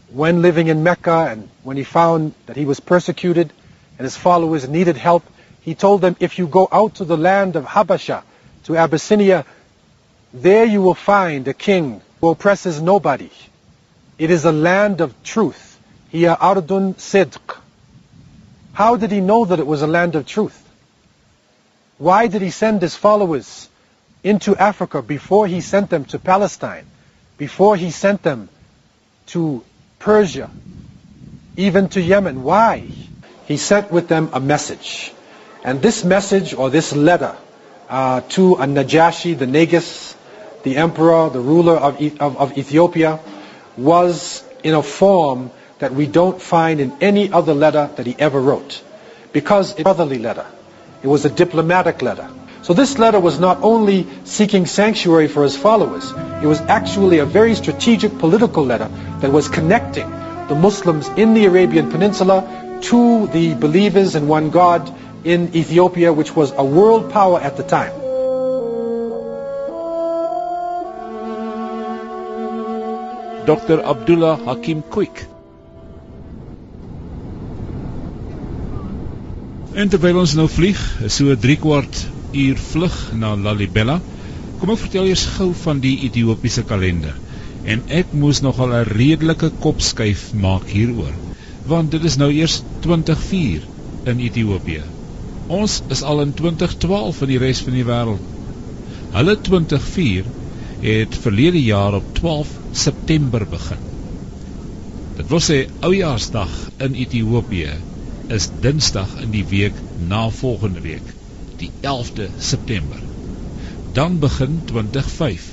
when 0.09 0.41
living 0.41 0.67
in 0.67 0.83
Mecca 0.83 1.27
and 1.31 1.49
when 1.63 1.77
he 1.77 1.83
found 1.83 2.33
that 2.45 2.55
he 2.55 2.65
was 2.65 2.79
persecuted 2.79 3.51
and 3.97 4.05
his 4.05 4.15
followers 4.15 4.67
needed 4.67 4.97
help, 4.97 5.23
he 5.61 5.73
told 5.73 6.01
them, 6.01 6.15
if 6.19 6.37
you 6.37 6.47
go 6.47 6.67
out 6.71 6.95
to 6.95 7.05
the 7.05 7.17
land 7.17 7.55
of 7.55 7.65
Habasha, 7.65 8.23
to 8.65 8.77
Abyssinia, 8.77 9.45
there 10.41 10.65
you 10.65 10.81
will 10.81 10.93
find 10.93 11.47
a 11.47 11.53
king 11.53 12.01
who 12.21 12.29
oppresses 12.29 12.81
nobody. 12.81 13.29
It 14.17 14.31
is 14.31 14.45
a 14.45 14.51
land 14.51 15.01
of 15.01 15.13
truth. 15.23 15.79
Hiya 16.11 16.37
ardun 16.39 16.95
sidq. 16.95 17.57
How 18.73 18.95
did 18.95 19.11
he 19.11 19.21
know 19.21 19.45
that 19.45 19.59
it 19.59 19.67
was 19.67 19.81
a 19.81 19.87
land 19.87 20.15
of 20.15 20.25
truth? 20.25 20.61
Why 21.97 22.27
did 22.27 22.41
he 22.41 22.49
send 22.49 22.81
his 22.81 22.95
followers 22.95 23.69
into 24.25 24.55
Africa 24.57 25.03
before 25.03 25.45
he 25.45 25.61
sent 25.61 25.91
them 25.91 26.03
to 26.05 26.17
Palestine, 26.17 26.85
before 27.37 27.75
he 27.75 27.91
sent 27.91 28.23
them 28.23 28.49
to 29.27 29.63
Persia, 29.99 30.49
even 31.55 31.89
to 31.89 32.01
Yemen. 32.01 32.43
Why? 32.43 32.87
He 33.45 33.57
sent 33.57 33.91
with 33.91 34.07
them 34.07 34.31
a 34.33 34.39
message. 34.39 35.13
And 35.63 35.79
this 35.79 36.03
message 36.03 36.55
or 36.55 36.71
this 36.71 36.91
letter 36.93 37.35
uh, 37.87 38.21
to 38.29 38.55
An-Najashi, 38.55 39.37
the 39.37 39.45
Negus, 39.45 40.14
the 40.65 40.75
emperor, 40.77 41.29
the 41.29 41.39
ruler 41.39 41.77
of, 41.77 42.01
of, 42.19 42.37
of 42.37 42.57
Ethiopia, 42.57 43.19
was 43.77 44.43
in 44.63 44.73
a 44.73 44.81
form 44.83 45.51
that 45.79 45.93
we 45.93 46.07
don't 46.07 46.41
find 46.41 46.81
in 46.81 46.91
any 47.01 47.31
other 47.31 47.53
letter 47.53 47.89
that 47.95 48.05
he 48.05 48.15
ever 48.17 48.41
wrote. 48.41 48.81
Because 49.31 49.71
it's 49.71 49.81
a 49.81 49.83
brotherly 49.83 50.17
letter. 50.17 50.45
It 51.03 51.07
was 51.07 51.23
a 51.23 51.29
diplomatic 51.29 52.01
letter. 52.01 52.27
So 52.63 52.73
this 52.73 52.97
letter 52.97 53.19
was 53.19 53.39
not 53.39 53.61
only 53.61 54.07
seeking 54.23 54.65
sanctuary 54.65 55.27
for 55.27 55.43
his 55.43 55.55
followers, 55.55 56.11
it 56.41 56.47
was 56.47 56.61
actually 56.61 57.19
a 57.19 57.25
very 57.25 57.53
strategic 57.53 58.17
political 58.17 58.65
letter 58.65 58.87
that 59.21 59.31
was 59.31 59.47
connecting 59.47 60.09
the 60.47 60.55
Muslims 60.55 61.07
in 61.09 61.35
the 61.35 61.45
Arabian 61.45 61.91
Peninsula 61.91 62.79
to 62.89 63.27
the 63.27 63.53
believers 63.53 64.15
in 64.15 64.27
one 64.27 64.49
God 64.49 64.91
in 65.23 65.55
Ethiopia, 65.55 66.11
which 66.11 66.35
was 66.35 66.51
a 66.51 66.63
world 66.63 67.11
power 67.11 67.39
at 67.39 67.55
the 67.55 67.63
time. 67.63 68.04
Dr. 73.45 73.83
Abdullah 73.85 74.39
Hakim 74.45 74.81
Quick. 74.89 75.19
En 79.77 79.91
terwyl 79.91 80.17
ons 80.17 80.33
nou 80.33 80.47
vlieg, 80.49 80.79
so 81.13 81.35
3 81.43 81.57
kwart 81.61 81.99
uur 82.33 82.63
vlug 82.71 82.95
na 83.21 83.35
Lalibela. 83.37 83.99
Kom 84.57 84.73
ek 84.73 84.81
vertel 84.87 85.11
eers 85.11 85.27
gou 85.35 85.51
van 85.61 85.83
die 85.83 85.93
Ethiopiese 86.07 86.65
kalender. 86.65 87.13
En 87.69 87.85
ek 87.99 88.17
moes 88.17 88.41
nogal 88.41 88.73
'n 88.79 88.89
redelike 88.97 89.51
kopskuif 89.61 90.25
maak 90.33 90.65
hieroor, 90.73 91.13
want 91.69 91.93
dit 91.93 92.03
is 92.03 92.17
nou 92.17 92.31
eers 92.33 92.63
2004 92.81 93.61
in 94.09 94.25
Ethiopië. 94.25 94.81
Ons 95.47 95.83
is 95.93 96.01
al 96.01 96.25
in 96.25 96.33
2012 96.33 97.21
in 97.21 97.35
die 97.35 97.41
res 97.45 97.61
van 97.61 97.77
die 97.77 97.85
wêreld. 97.85 98.25
Hulle 99.13 99.37
2004 99.37 100.33
het 100.81 101.23
verlede 101.29 101.61
jaar 101.61 102.01
op 102.01 102.13
12 102.17 102.64
September 102.75 103.45
begin. 103.47 103.81
Dit 105.15 105.29
wil 105.31 105.41
sê 105.43 105.57
Oujaarsdag 105.87 106.53
in 106.83 106.95
Ethiopië 106.99 107.75
is 108.35 108.49
Dinsdag 108.61 109.15
in 109.23 109.31
die 109.31 109.45
week 109.47 109.77
na 109.95 110.25
volgende 110.29 110.81
week, 110.83 111.13
die 111.61 111.69
11de 111.81 112.27
September. 112.37 112.99
Dan 113.95 114.19
begin 114.19 114.59
2005. 114.71 115.45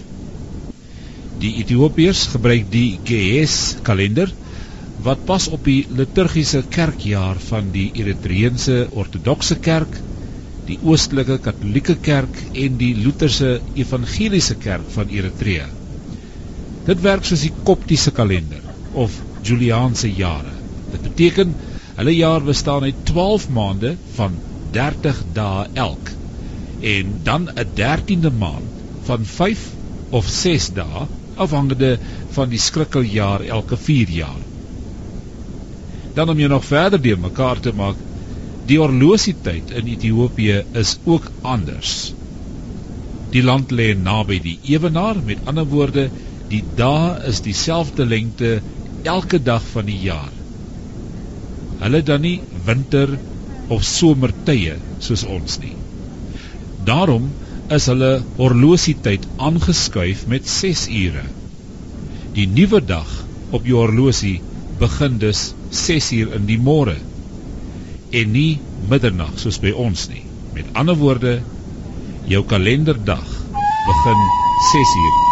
Die 1.45 1.53
Ethiopiërs 1.63 2.27
gebruik 2.35 2.67
die 2.73 2.99
Ge'ez 3.07 3.77
kalender 3.87 4.33
wat 5.07 5.23
pas 5.27 5.47
op 5.49 5.65
die 5.65 5.85
liturgiese 5.89 6.63
kerkjaar 6.69 7.39
van 7.51 7.71
die 7.75 7.91
Eritreëse 8.03 8.89
Ortodokse 8.91 9.57
Kerk, 9.63 10.01
die 10.67 10.79
Oostelike 10.83 11.39
Katolieke 11.43 11.97
Kerk 12.03 12.43
en 12.53 12.77
die 12.83 12.93
Lutherse 12.99 13.61
Evangeliese 13.75 14.59
Kerk 14.67 14.91
van 14.95 15.09
Eritrea. 15.09 15.71
Dit 16.87 17.03
werk 17.03 17.27
soos 17.27 17.45
die 17.47 17.53
Koptiese 17.63 18.11
kalender 18.15 18.63
of 18.99 19.15
Juliaanse 19.47 20.11
jare. 20.11 20.55
Dit 20.91 21.05
beteken 21.07 21.55
hulle 21.99 22.15
jaar 22.17 22.43
bestaan 22.43 22.83
uit 22.89 23.05
12 23.11 23.49
maande 23.55 23.95
van 24.17 24.35
30 24.75 25.21
dae 25.37 25.67
elk 25.85 26.11
en 26.93 27.13
dan 27.25 27.49
'n 27.55 27.69
13de 27.79 28.33
maand 28.39 28.81
van 29.09 29.25
5 29.25 29.59
of 30.11 30.29
6 30.29 30.73
dae 30.79 31.07
afhangende 31.37 31.99
van 32.31 32.49
die 32.49 32.59
skrikkeljaar 32.59 33.45
elke 33.59 33.77
4 33.77 34.11
jaar. 34.11 34.43
Dan 36.15 36.29
om 36.29 36.39
jy 36.39 36.49
nog 36.49 36.65
verder 36.65 37.03
deur 37.03 37.19
mekaar 37.19 37.61
te 37.61 37.73
maak, 37.73 37.97
die 38.67 38.79
horlosietyd 38.79 39.71
in 39.71 39.87
Ethiopië 39.87 40.65
is 40.73 40.99
ook 41.05 41.31
anders. 41.43 42.13
Die 43.31 43.43
land 43.43 43.71
lê 43.71 43.95
naby 43.97 44.41
die 44.41 44.59
ewenaar, 44.75 45.17
met 45.25 45.39
ander 45.45 45.65
woorde, 45.65 46.11
die 46.53 46.63
dae 46.77 47.17
is 47.31 47.41
dieselfde 47.45 48.05
lengte 48.05 48.61
elke 49.09 49.41
dag 49.43 49.65
van 49.73 49.89
die 49.89 49.99
jaar. 50.05 50.33
Hulle 51.83 52.03
dan 52.07 52.23
nie 52.27 52.39
winter 52.67 53.17
of 53.73 53.87
somertye 53.87 54.77
soos 55.03 55.25
ons 55.25 55.59
nie. 55.63 55.75
Daarom 56.87 57.31
is 57.73 57.89
hulle 57.91 58.13
horlosietyd 58.37 59.25
aangeskuif 59.49 60.27
met 60.31 60.49
6 60.51 60.87
ure. 60.93 61.25
Die 62.37 62.47
nuwe 62.51 62.83
dag 62.85 63.09
op 63.57 63.67
jou 63.69 63.81
horlosie 63.81 64.39
begin 64.81 65.19
dus 65.23 65.51
6 65.71 66.13
uur 66.19 66.37
in 66.39 66.47
die 66.51 66.61
môre 66.61 66.99
en 68.13 68.33
nie 68.37 68.61
middernag 68.93 69.39
soos 69.41 69.61
by 69.63 69.73
ons 69.87 70.09
nie. 70.13 70.25
Met 70.53 70.69
ander 70.77 70.99
woorde, 71.01 71.39
jou 72.29 72.45
kalenderdag 72.45 73.29
begin 73.89 74.27
6 74.73 74.97
uur 75.03 75.32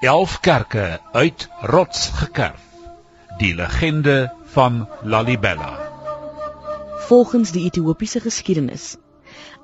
elf 0.00 0.40
kerke 0.40 1.00
uit 1.12 1.48
rots 1.60 2.08
gekerf. 2.08 2.62
Die 3.38 3.54
legende 3.54 4.32
van 4.44 4.88
Lalibela. 5.02 5.78
Volgens 6.98 7.50
die 7.50 7.64
Ethiopiese 7.64 8.20
geskiedenis 8.20 8.96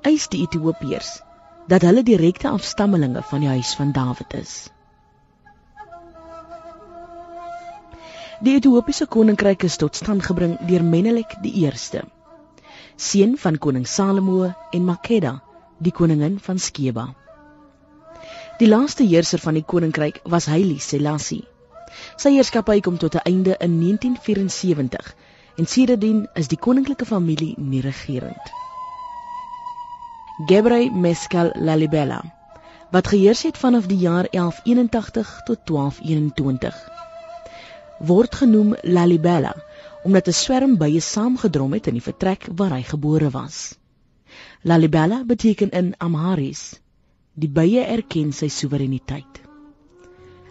eis 0.02 0.28
die 0.28 0.42
Ethiopiërs 0.44 1.22
dat 1.66 1.82
hulle 1.82 2.02
direkte 2.02 2.48
afstammelinge 2.48 3.22
van 3.22 3.40
die 3.40 3.48
huis 3.48 3.72
van 3.74 3.92
Dawid 3.92 4.34
is. 4.34 4.70
Die 8.40 8.54
Ethiopiese 8.54 9.06
koninkryk 9.06 9.62
is 9.62 9.76
tot 9.80 9.96
stand 9.96 10.22
gebring 10.22 10.58
deur 10.68 10.84
Menelik 10.84 11.32
die 11.42 11.64
1ste, 11.64 12.04
seun 12.96 13.38
van 13.40 13.56
koning 13.58 13.88
Salomo 13.88 14.52
en 14.70 14.84
Makeda, 14.84 15.38
die 15.78 15.92
koningin 15.92 16.36
van 16.40 16.58
Skeba. 16.58 17.14
Die 18.56 18.68
laaste 18.68 19.04
heerser 19.04 19.40
van 19.44 19.52
die 19.58 19.64
koninkryk 19.68 20.22
was 20.32 20.46
Haile 20.48 20.78
Selassie. 20.80 21.42
Sy 22.16 22.30
heerskappy 22.38 22.80
kom 22.80 22.94
tot 22.96 23.14
'n 23.14 23.28
einde 23.30 23.56
in 23.66 23.74
1974 23.80 25.10
en 25.60 25.66
sedertdien 25.66 26.22
is 26.34 26.48
die 26.48 26.56
koninklike 26.66 27.04
familie 27.04 27.54
nie 27.56 27.80
regerend. 27.84 28.46
Gebrey 30.46 30.88
Mescal 30.90 31.52
Lalibela 31.54 32.22
wat 32.90 33.06
geheers 33.12 33.42
het 33.42 33.58
vanaf 33.58 33.86
die 33.86 33.98
jaar 33.98 34.28
1181 34.30 35.40
tot 35.44 35.58
1221 35.66 36.80
word 37.98 38.34
genoem 38.34 38.74
Lalibela 38.82 39.52
omdat 40.04 40.28
'n 40.28 40.32
swerm 40.40 40.76
bye 40.76 41.00
saamgedrom 41.00 41.72
het 41.72 41.86
in 41.86 42.00
die 42.00 42.08
vertrek 42.08 42.48
waar 42.56 42.70
hy 42.70 42.82
gebore 42.82 43.30
was. 43.30 43.76
Lalibela 44.62 45.24
beteken 45.24 45.70
in 45.70 45.94
Amharisch 45.98 46.80
Die 47.36 47.48
bye 47.52 47.82
erken 47.84 48.30
sy 48.32 48.46
soewereiniteit. 48.48 49.42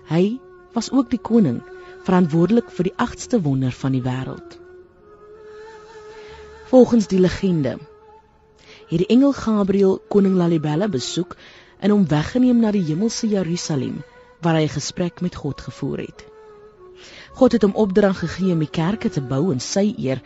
Hy 0.06 0.38
was 0.76 0.92
ook 0.92 1.10
die 1.10 1.22
koning, 1.22 1.64
verantwoordelik 2.06 2.68
vir 2.78 2.90
die 2.90 2.98
agste 3.02 3.40
wonder 3.42 3.74
van 3.74 3.96
die 3.98 4.04
wêreld. 4.06 4.60
Volgens 6.70 7.08
die 7.10 7.20
legende 7.20 7.80
het 8.86 9.02
die 9.02 9.10
engel 9.10 9.34
Gabriël 9.34 9.98
koning 10.14 10.36
Lalibela 10.38 10.86
besoek 10.92 11.34
en 11.82 11.90
hom 11.90 12.04
weggeneem 12.10 12.62
na 12.62 12.70
die 12.76 12.84
hemelse 12.86 13.32
Jerusalem 13.32 14.04
waar 14.46 14.60
hy 14.60 14.68
'n 14.68 14.76
gesprek 14.78 15.22
met 15.26 15.36
God 15.42 15.62
gevoer 15.62 16.06
het. 16.06 16.26
God 17.34 17.52
het 17.52 17.66
hom 17.66 17.74
opdrag 17.76 18.20
gegee 18.20 18.54
om 18.54 18.60
die 18.60 18.70
kerke 18.70 19.10
te 19.10 19.22
bou 19.22 19.52
in 19.52 19.60
sy 19.60 19.96
eer. 19.98 20.22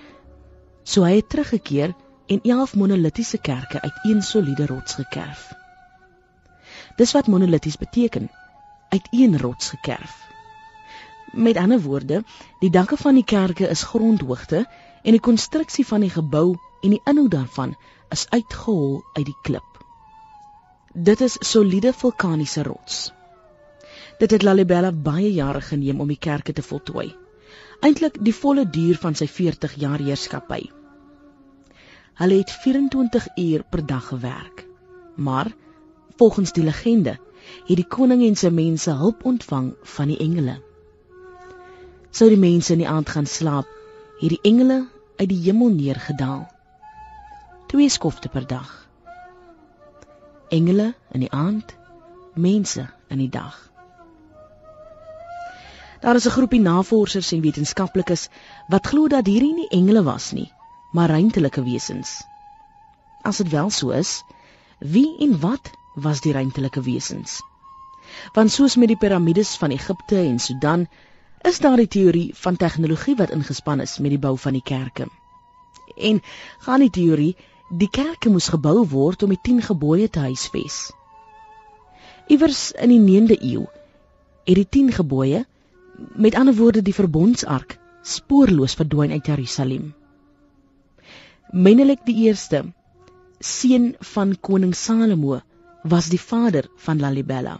So 0.84 1.04
hy 1.04 1.15
het 1.15 1.30
teruggekeer 1.30 1.95
en 2.28 2.41
11 2.43 2.76
monolitiese 2.76 3.38
kerke 3.38 3.82
uit 3.82 4.04
een 4.04 4.22
soliede 4.22 4.65
rots 4.65 4.93
gekerf. 4.93 5.59
Dis 7.00 7.14
wat 7.16 7.28
monolities 7.32 7.78
beteken, 7.80 8.30
uit 8.90 9.08
een 9.12 9.40
rots 9.40 9.70
gekerf. 9.70 10.16
Met 11.32 11.58
ander 11.58 11.82
woorde, 11.82 12.24
die 12.60 12.70
dakke 12.70 12.98
van 12.98 13.16
die 13.16 13.24
kerke 13.24 13.68
is 13.68 13.84
grondhoogte 13.84 14.66
en 15.04 15.16
die 15.16 15.24
konstruksie 15.24 15.86
van 15.88 16.04
die 16.04 16.10
gebou 16.10 16.58
en 16.82 16.96
die 16.96 17.02
inhoud 17.04 17.32
daarvan 17.32 17.76
is 18.10 18.26
uitgehol 18.30 19.04
uit 19.14 19.26
die 19.26 19.38
klip. 19.42 19.80
Dit 20.94 21.22
is 21.22 21.38
soliede 21.40 21.94
vulkaniese 21.94 22.64
rots. 22.64 23.14
Dit 24.20 24.32
het 24.32 24.44
Lalibela 24.44 24.92
baie 24.92 25.32
jare 25.32 25.62
geneem 25.62 26.02
om 26.02 26.08
die 26.12 26.20
kerke 26.20 26.54
te 26.54 26.66
voltooi. 26.66 27.14
Eintlik 27.80 28.18
die 28.20 28.36
volle 28.36 28.66
duur 28.70 29.00
van 29.00 29.16
sy 29.16 29.28
40 29.28 29.78
jaar 29.80 30.04
heerskappy. 30.04 30.66
Hulle 32.20 32.42
het 32.42 32.52
24 32.66 33.28
uur 33.38 33.64
per 33.70 33.86
dag 33.86 34.08
gewerk. 34.12 34.66
Maar 35.16 35.54
Volgens 36.19 36.51
die 36.51 36.63
legende 36.63 37.15
het 37.67 37.77
die 37.79 37.88
koning 37.88 38.25
en 38.27 38.36
sy 38.36 38.49
mense 38.51 38.91
hulp 38.91 39.21
ontvang 39.29 39.69
van 39.93 40.10
die 40.12 40.17
engele. 40.19 40.58
Sou 42.12 42.27
die 42.27 42.39
mense 42.41 42.73
in 42.75 42.82
die 42.82 42.89
aand 42.91 43.10
gaan 43.13 43.29
slaap, 43.29 43.69
het 44.19 44.34
die 44.34 44.41
engele 44.49 44.82
uit 45.15 45.29
die 45.32 45.39
hemel 45.45 45.71
neergedaal. 45.77 46.43
Twee 47.71 47.88
skofte 47.89 48.27
per 48.34 48.47
dag. 48.47 48.67
Engele 50.51 50.89
in 51.15 51.23
die 51.23 51.32
aand, 51.32 51.71
mense 52.36 52.89
in 53.08 53.23
die 53.23 53.32
dag. 53.32 53.55
Daar 56.03 56.15
is 56.15 56.27
'n 56.27 56.36
groepie 56.36 56.62
navorsers 56.62 57.32
en 57.32 57.41
wetenskaplikes 57.41 58.29
wat 58.67 58.88
glo 58.88 59.08
dat 59.08 59.25
hierdie 59.25 59.53
nie 59.53 59.71
engele 59.71 60.03
was 60.03 60.32
nie, 60.32 60.51
maar 60.91 61.10
ruimtelike 61.10 61.63
wesens. 61.63 62.23
As 63.21 63.38
dit 63.38 63.49
wel 63.49 63.69
so 63.69 63.89
is, 63.89 64.23
wie 64.79 65.17
en 65.19 65.39
wat 65.39 65.77
was 66.02 66.22
die 66.22 66.34
ruimtelike 66.34 66.82
wesens? 66.82 67.40
Want 68.34 68.52
soos 68.52 68.76
met 68.76 68.92
die 68.92 68.98
piramides 68.98 69.56
van 69.62 69.72
Egipte 69.76 70.20
en 70.22 70.40
Sudan, 70.40 70.88
is 71.48 71.60
daar 71.60 71.78
die 71.80 71.88
teorie 71.88 72.32
van 72.36 72.58
tegnologie 72.58 73.16
wat 73.16 73.32
ingespan 73.36 73.80
is 73.80 73.98
met 74.00 74.12
die 74.16 74.20
bou 74.20 74.36
van 74.38 74.58
die 74.58 74.66
kerke. 74.66 75.08
En 75.96 76.22
gaan 76.66 76.84
die 76.84 76.90
teorie 76.90 77.36
die 77.70 77.90
kerke 77.90 78.30
moes 78.30 78.50
gebou 78.50 78.82
word 78.88 79.24
om 79.24 79.30
die 79.30 79.42
10 79.44 79.62
gebooie 79.70 80.10
te 80.10 80.26
huisves. 80.26 80.80
Iewers 82.28 82.72
in 82.72 82.92
die 82.94 83.02
9de 83.02 83.38
eeu 83.42 83.68
het 84.46 84.58
die 84.58 84.68
10 84.70 84.92
gebooie, 84.98 85.46
met 86.16 86.36
ander 86.36 86.56
woorde 86.56 86.82
die 86.82 86.96
verbondsark, 86.96 87.78
spoorloos 88.02 88.76
verdwyn 88.80 89.12
uit 89.12 89.28
Jerusalem. 89.28 89.94
Menelik 91.52 92.02
die 92.06 92.16
eerste, 92.26 92.64
seun 93.40 93.94
van 94.14 94.36
koning 94.42 94.76
Salomo, 94.76 95.40
was 95.84 96.10
die 96.10 96.22
vader 96.22 96.70
van 96.76 97.00
Lalibela. 97.00 97.60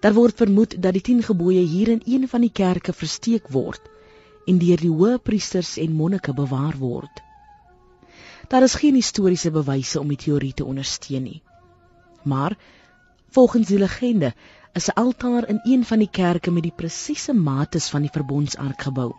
Daar 0.00 0.14
word 0.14 0.36
vermoed 0.36 0.76
dat 0.82 0.92
die 0.92 1.02
10 1.02 1.22
gebooie 1.22 1.64
hier 1.66 1.88
in 1.88 2.02
een 2.04 2.28
van 2.28 2.40
die 2.40 2.52
kerke 2.52 2.92
versteek 2.92 3.48
word 3.50 3.82
en 4.46 4.58
deur 4.58 4.80
die 4.80 4.90
hoë 4.90 5.18
priesters 5.18 5.76
en 5.76 5.92
monnike 5.92 6.32
bewaar 6.34 6.76
word. 6.78 7.22
Daar 8.48 8.62
is 8.62 8.78
geen 8.80 8.94
historiese 8.94 9.50
bewyse 9.50 10.00
om 10.00 10.08
die 10.08 10.16
teorie 10.16 10.54
te 10.54 10.64
ondersteun 10.64 11.22
nie. 11.22 11.42
Maar 12.22 12.56
volgens 13.34 13.68
die 13.68 13.78
legende 13.78 14.32
is 14.72 14.88
'n 14.88 14.96
altaar 15.02 15.48
in 15.48 15.60
een 15.64 15.84
van 15.84 15.98
die 15.98 16.10
kerke 16.10 16.50
met 16.50 16.62
die 16.62 16.76
presiese 16.76 17.34
mates 17.34 17.88
van 17.88 18.00
die 18.00 18.14
verbondsark 18.14 18.82
gebou. 18.82 19.12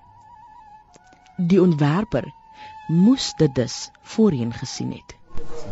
Die 1.38 1.62
ontwerper 1.62 2.26
moes 2.88 3.34
dit 3.38 3.56
dus 3.56 3.90
voorheen 4.02 4.54
gesien 4.54 4.92
het. 4.92 5.19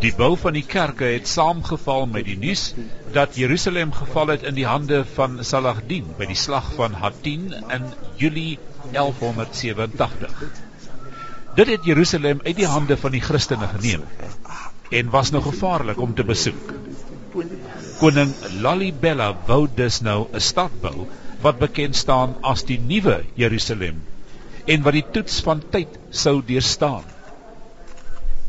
Die 0.01 0.13
bou 0.13 0.35
van 0.37 0.53
die 0.53 0.65
kerke 0.65 1.07
het 1.09 1.29
saamgeval 1.29 2.05
met 2.11 2.27
die 2.27 2.37
nuus 2.37 2.73
dat 3.15 3.37
Jerusalem 3.39 3.93
geval 3.95 4.33
het 4.35 4.43
in 4.45 4.57
die 4.57 4.67
hande 4.69 4.99
van 5.15 5.39
Saladin 5.41 6.11
by 6.19 6.27
die 6.29 6.37
slag 6.37 6.67
van 6.77 6.93
Hattin 7.01 7.47
in 7.73 7.87
Julie 8.21 8.59
1187. 8.91 10.43
Dit 11.57 11.71
het 11.73 11.89
Jerusalem 11.89 12.43
uit 12.45 12.55
die 12.59 12.69
hande 12.69 12.97
van 12.97 13.15
die 13.17 13.23
Christene 13.25 13.69
geneem 13.73 14.05
en 15.01 15.09
was 15.09 15.33
nou 15.33 15.41
gevaarlik 15.43 15.99
om 15.99 16.13
te 16.15 16.23
besoek. 16.23 16.73
Koning 17.97 18.35
Lalibela 18.61 19.31
wou 19.49 19.65
dus 19.81 20.01
nou 20.05 20.27
'n 20.31 20.39
stad 20.51 20.77
bou 20.81 21.07
wat 21.41 21.59
bekend 21.59 21.95
staan 21.95 22.37
as 22.41 22.63
die 22.63 22.79
nuwe 22.79 23.23
Jerusalem 23.33 24.03
en 24.65 24.81
wat 24.85 24.93
die 24.93 25.05
toets 25.11 25.41
van 25.41 25.63
tyd 25.71 25.97
sou 26.09 26.41
deurstaan 26.45 27.16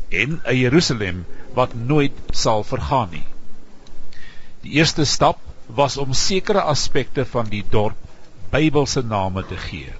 en 0.09 0.41
'n 0.45 0.55
Jerusalem 0.55 1.25
wat 1.53 1.73
nooit 1.73 2.13
sal 2.31 2.63
vergaan 2.63 3.09
nie. 3.11 3.27
Die 4.61 4.71
eerste 4.79 5.05
stap 5.05 5.39
was 5.65 5.97
om 5.97 6.13
sekere 6.13 6.61
aspekte 6.61 7.25
van 7.25 7.49
die 7.49 7.63
dorp 7.69 7.97
Bybelse 8.51 9.01
name 9.01 9.43
te 9.45 9.57
gee. 9.57 9.93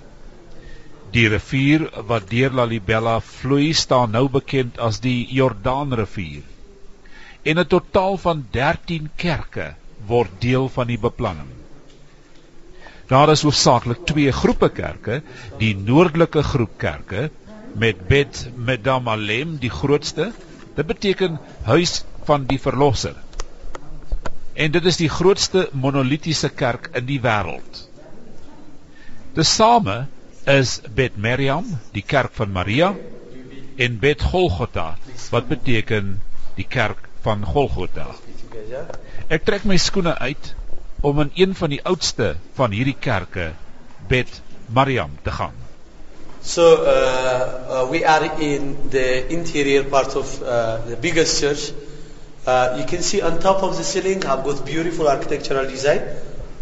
Die 1.13 1.27
rivier 1.29 1.85
wat 2.09 2.29
deur 2.29 2.53
Lalibela 2.53 3.19
vloei 3.21 3.73
staan 3.73 4.11
nou 4.11 4.27
bekend 4.29 4.79
as 4.79 4.99
die 4.99 5.27
Jordaanrivier. 5.33 6.41
En 7.43 7.59
'n 7.59 7.67
totaal 7.67 8.17
van 8.17 8.47
13 8.51 9.09
kerke 9.15 9.75
word 10.07 10.41
deel 10.41 10.69
van 10.69 10.87
die 10.87 10.97
beplanning. 10.97 11.49
Daar 13.07 13.29
is 13.29 13.41
hoofsaaklik 13.41 14.05
twee 14.05 14.31
groepe 14.31 14.69
kerke, 14.69 15.21
die 15.57 15.75
noordelike 15.75 16.43
groep 16.43 16.77
kerke 16.77 17.29
met 17.73 18.07
Bet 18.07 18.49
Medamalem 18.55 19.57
die 19.61 19.69
grootste. 19.69 20.31
Dit 20.75 20.85
beteken 20.85 21.39
huis 21.63 22.03
van 22.27 22.45
die 22.45 22.59
verlosser. 22.59 23.15
En 24.53 24.71
dit 24.71 24.85
is 24.85 24.97
die 24.99 25.09
grootste 25.09 25.69
monolitiese 25.71 26.49
kerk 26.49 26.89
in 26.93 27.05
die 27.07 27.19
wêreld. 27.23 27.85
Tesame 29.33 30.07
is 30.49 30.79
Bet 30.95 31.17
Miriam, 31.17 31.67
die 31.93 32.03
kerk 32.03 32.33
van 32.33 32.51
Maria 32.51 32.93
en 33.79 33.99
Bet 33.99 34.21
Golgotha 34.21 34.97
wat 35.31 35.47
beteken 35.47 36.17
die 36.57 36.67
kerk 36.67 37.07
van 37.23 37.45
Golgotha. 37.45 38.09
Ek 39.29 39.45
trek 39.47 39.63
my 39.69 39.77
skoene 39.77 40.17
uit 40.19 40.53
om 41.05 41.21
in 41.23 41.31
een 41.35 41.55
van 41.55 41.71
die 41.71 41.81
oudste 41.87 42.33
van 42.57 42.75
hierdie 42.75 42.97
kerke 42.99 43.53
Bet 44.11 44.41
Mariam 44.73 45.15
te 45.23 45.31
gaan. 45.31 45.68
So 46.41 46.85
uh, 46.85 47.85
uh, 47.85 47.91
we 47.91 48.05
are 48.05 48.39
in 48.39 48.89
the 48.89 49.31
interior 49.31 49.83
part 49.83 50.15
of 50.15 50.41
uh, 50.41 50.77
the 50.77 50.95
biggest 50.95 51.41
church. 51.41 51.71
Uh, 52.45 52.77
you 52.79 52.85
can 52.85 53.01
see 53.01 53.21
on 53.21 53.39
top 53.39 53.61
of 53.61 53.75
the 53.75 53.83
ceiling 53.83 54.25
I've 54.25 54.45
got 54.45 54.65
beautiful 54.65 55.09
architectural 55.09 55.65
design 55.65 56.01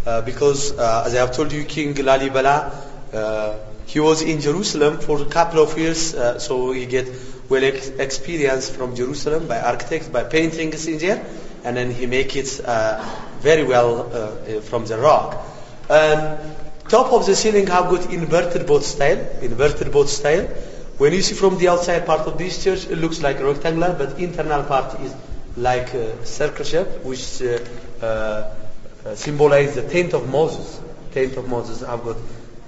uh, 0.05 0.21
because 0.21 0.77
uh, 0.77 1.03
as 1.05 1.13
I 1.13 1.19
have 1.19 1.35
told 1.35 1.51
you 1.51 1.63
King 1.63 1.93
Lalibela 1.93 3.63
he 3.85 3.99
was 4.01 4.21
in 4.21 4.41
Jerusalem 4.41 4.99
for 4.99 5.21
a 5.21 5.25
couple 5.25 5.61
of 5.61 5.77
years 5.77 6.15
so 6.43 6.71
he 6.71 6.87
get 6.87 7.07
well 7.47 7.63
ex- 7.63 7.87
experience 7.87 8.69
from 8.69 8.95
Jerusalem 8.95 9.47
by 9.47 9.61
architects 9.61 10.07
by 10.09 10.23
painting 10.23 10.73
in 10.73 10.97
there 10.97 11.25
and 11.63 11.77
then 11.77 11.91
he 11.91 12.07
make 12.07 12.35
it 12.35 12.49
very 13.39 13.63
well 13.63 14.09
from 14.61 14.87
the 14.87 14.97
rock. 14.97 15.37
Um, 15.89 16.37
Top 16.89 17.11
of 17.11 17.25
the 17.25 17.35
ceiling 17.35 17.67
have 17.67 17.89
got 17.89 18.11
inverted 18.13 18.65
boat 18.65 18.83
style, 18.83 19.17
inverted 19.41 19.91
boat 19.91 20.07
style. 20.07 20.45
When 20.97 21.13
you 21.13 21.21
see 21.21 21.35
from 21.35 21.57
the 21.57 21.67
outside 21.67 22.05
part 22.05 22.27
of 22.27 22.37
this 22.37 22.63
church, 22.63 22.87
it 22.87 22.95
looks 22.97 23.21
like 23.21 23.39
rectangular, 23.39 23.93
but 23.97 24.19
internal 24.19 24.63
part 24.63 24.99
is 25.01 25.13
like 25.57 25.93
a 25.93 26.25
circle 26.25 26.63
shape, 26.63 26.87
which 27.03 27.41
uh, 27.41 27.57
uh, 28.05 29.15
symbolize 29.15 29.75
the 29.75 29.87
tent 29.87 30.13
of 30.13 30.29
Moses. 30.29 30.79
Tent 31.11 31.35
of 31.35 31.49
Moses 31.49 31.81
have 31.81 32.03
got 32.03 32.17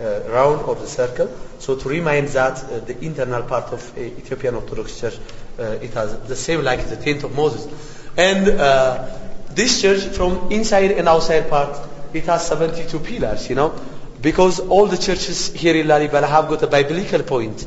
uh, 0.02 0.22
round 0.30 0.62
of 0.62 0.80
the 0.80 0.88
circle. 0.88 1.30
So 1.60 1.76
to 1.76 1.90
remind 1.90 2.28
that 2.30 2.64
uh, 2.64 2.80
the 2.80 2.98
internal 3.04 3.44
part 3.44 3.72
of 3.72 3.98
uh, 3.98 4.02
Ethiopian 4.02 4.56
Orthodox 4.56 5.00
Church, 5.00 5.18
uh, 5.58 5.64
it 5.82 5.94
has 5.94 6.18
the 6.28 6.36
same 6.36 6.64
like 6.64 6.88
the 6.88 6.96
tent 6.96 7.24
of 7.24 7.36
Moses. 7.36 7.68
And 8.18 8.46
this 9.56 9.82
church 9.82 10.04
from 10.16 10.52
inside 10.52 10.92
and 10.92 11.08
outside 11.08 11.50
part, 11.50 11.78
it 12.14 12.26
has 12.26 12.48
72 12.48 13.00
pillars, 13.00 13.50
you 13.50 13.56
know. 13.56 13.74
Because 14.22 14.60
all 14.60 14.88
the 14.88 14.98
churches 14.98 15.54
here 15.54 15.76
in 15.76 15.88
Lalibela 15.88 16.28
have 16.28 16.50
got 16.50 16.64
a 16.64 16.68
biblical 16.68 17.24
point. 17.24 17.66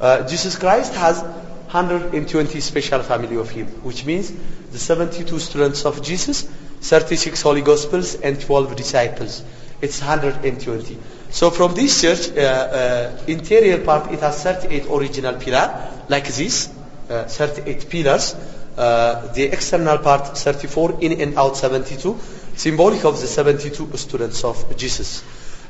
Uh, 0.00 0.26
Jesus 0.26 0.56
Christ 0.56 0.94
has 0.94 1.22
120 1.22 2.60
special 2.60 3.02
family 3.02 3.36
of 3.36 3.50
him, 3.50 3.66
which 3.82 4.04
means 4.04 4.32
the 4.72 4.78
72 4.78 5.38
students 5.38 5.84
of 5.86 6.02
Jesus, 6.02 6.42
36 6.80 7.40
Holy 7.40 7.62
Gospels, 7.62 8.16
and 8.16 8.40
12 8.40 8.76
disciples. 8.76 9.42
It's 9.80 10.00
120. 10.00 10.98
So 11.30 11.50
from 11.50 11.74
this 11.74 12.00
church, 12.00 12.36
uh, 12.36 12.40
uh, 12.40 13.22
interior 13.26 13.78
part, 13.78 14.12
it 14.12 14.20
has 14.20 14.42
38 14.42 14.86
original 14.90 15.34
pillar, 15.34 15.88
like 16.08 16.26
this, 16.28 16.68
uh, 17.08 17.24
38 17.24 17.88
pillars. 17.88 18.34
Uh, 18.76 19.32
the 19.34 19.44
external 19.44 19.98
part, 19.98 20.36
34, 20.36 20.98
in 21.00 21.20
and 21.20 21.38
out 21.38 21.56
72, 21.56 22.18
symbolic 22.54 23.04
of 23.04 23.20
the 23.20 23.26
72 23.26 23.96
students 23.96 24.44
of 24.44 24.76
Jesus. 24.76 25.22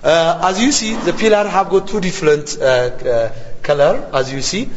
Uh, 0.02 0.40
as 0.42 0.60
you 0.60 0.72
see, 0.72 0.96
the 0.96 1.12
pillar 1.12 1.46
have 1.46 1.70
got 1.70 1.86
two 1.86 2.00
different 2.00 2.58
uh, 2.60 2.64
uh, 2.64 3.32
color. 3.62 4.10
As 4.12 4.32
you 4.32 4.42
see, 4.42 4.68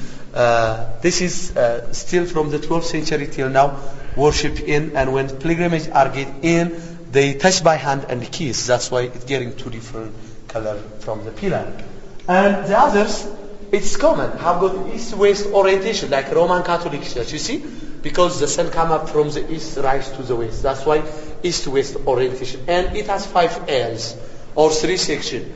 this 1.01 1.21
is 1.21 1.53
still 1.97 2.25
from 2.25 2.51
the 2.51 2.59
12th 2.59 2.83
century 2.83 3.27
till 3.27 3.49
now. 3.49 3.79
Worship 4.15 4.59
in, 4.61 4.95
and 4.95 5.13
when 5.13 5.27
pilgrimage 5.39 5.89
are 5.89 6.09
get 6.09 6.27
in, 6.43 6.79
they 7.11 7.33
touch 7.33 7.63
by 7.63 7.75
hand 7.75 8.05
and 8.07 8.31
kiss. 8.31 8.67
That's 8.67 8.91
why 8.91 9.01
it's 9.01 9.25
getting 9.25 9.55
two 9.57 9.69
different 9.69 10.13
color 10.47 10.79
from 10.99 11.25
the 11.25 11.31
pillar. 11.31 11.73
And 12.27 12.65
the 12.67 12.77
others, 12.77 13.27
it's 13.71 13.97
common. 13.97 14.31
Have 14.37 14.61
got 14.61 14.93
east-west 14.93 15.47
orientation, 15.47 16.11
like 16.11 16.31
Roman 16.31 16.63
Catholic 16.63 17.01
Church. 17.01 17.33
You 17.33 17.39
see, 17.39 17.65
because 18.01 18.39
the 18.39 18.47
sun 18.47 18.69
come 18.69 18.91
up 18.91 19.09
from 19.09 19.31
the 19.31 19.51
east, 19.51 19.77
rise 19.77 20.11
to 20.11 20.23
the 20.23 20.35
west. 20.35 20.61
That's 20.63 20.85
why 20.85 21.03
east-west 21.41 21.97
orientation, 22.05 22.61
and 22.67 22.95
it 22.95 23.07
has 23.07 23.25
five 23.25 23.67
L's 23.67 24.15
or 24.55 24.71
three 24.71 24.97
section. 24.97 25.53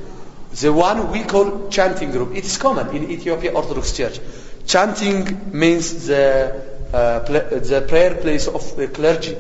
The 0.62 0.74
one 0.74 1.12
we 1.12 1.24
call 1.24 1.70
chanting 1.70 2.12
group. 2.12 2.36
It 2.36 2.44
is 2.44 2.58
common 2.58 2.96
in 2.96 3.10
Ethiopia 3.10 3.54
Orthodox 3.54 3.96
Church. 3.96 4.20
Chanting 4.66 5.52
means 5.58 6.08
the, 6.08 6.62
uh, 6.94 7.20
the 7.20 7.86
prayer 7.88 8.16
place 8.16 8.48
of 8.48 8.76
the 8.76 8.88
clergy. 8.88 9.38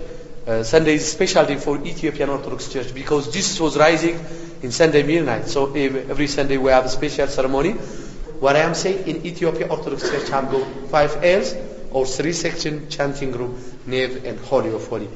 Uh, 0.48 0.64
Sunday 0.64 0.96
is 0.96 1.12
specialty 1.12 1.56
for 1.56 1.78
Ethiopian 1.78 2.30
Orthodox 2.30 2.72
Church 2.72 2.94
because 2.94 3.32
Jesus 3.32 3.60
was 3.60 3.78
rising 3.78 4.20
in 4.62 4.72
Sunday 4.72 5.04
midnight. 5.04 5.48
So 5.48 5.74
every 5.74 6.28
Sunday 6.28 6.58
we 6.58 6.72
have 6.72 6.86
a 6.86 6.90
special 6.90 7.28
ceremony. 7.28 7.74
What 8.40 8.56
I 8.56 8.60
am 8.60 8.74
saying 8.74 9.08
in 9.08 9.26
Ethiopia 9.26 9.68
Orthodox 9.68 10.10
Church, 10.10 10.32
I 10.32 10.42
go 10.50 10.64
five 10.90 11.24
L's 11.24 11.56
or 11.92 12.06
three 12.06 12.34
section 12.34 12.90
chanting 12.90 13.32
group, 13.32 13.58
Nave 13.86 14.26
and 14.26 14.40
Holy 14.40 14.74
of 14.74 14.88
Holy. 14.88 15.08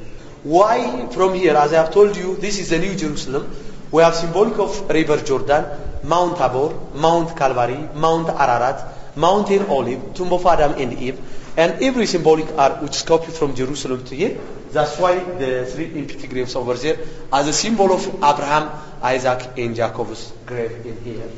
Why 0.43 1.07
from 1.07 1.35
here? 1.35 1.55
As 1.55 1.71
I 1.71 1.77
have 1.77 1.93
told 1.93 2.17
you, 2.17 2.35
this 2.35 2.59
is 2.59 2.69
the 2.69 2.79
New 2.79 2.95
Jerusalem. 2.95 3.55
We 3.93 4.01
have 4.01 4.15
symbolic 4.15 4.57
of 4.57 4.89
River 4.89 5.17
Jordan, 5.17 5.65
Mount 6.03 6.37
Tabor, 6.37 6.73
Mount 6.95 7.37
Calvary, 7.37 7.77
Mount 7.93 8.27
Ararat, 8.27 9.15
Mountain 9.15 9.67
Olive, 9.69 10.15
Tomb 10.15 10.33
of 10.33 10.45
Adam 10.47 10.73
and 10.81 10.93
Eve, 10.97 11.19
and 11.55 11.83
every 11.83 12.07
symbolic 12.07 12.47
art 12.57 12.81
which 12.81 12.95
is 12.95 13.03
copied 13.03 13.35
from 13.35 13.53
Jerusalem 13.53 14.03
to 14.05 14.15
here. 14.15 14.39
That's 14.71 14.97
why 14.97 15.19
the 15.19 15.67
three 15.71 15.93
empty 15.99 16.27
graves 16.27 16.55
over 16.55 16.73
there 16.73 16.97
as 17.31 17.47
a 17.47 17.53
symbol 17.53 17.93
of 17.93 18.07
Abraham, 18.15 18.71
Isaac, 19.03 19.59
and 19.59 19.75
Jacob's 19.75 20.33
grave 20.47 20.73
in 20.85 20.97
here. 21.03 21.29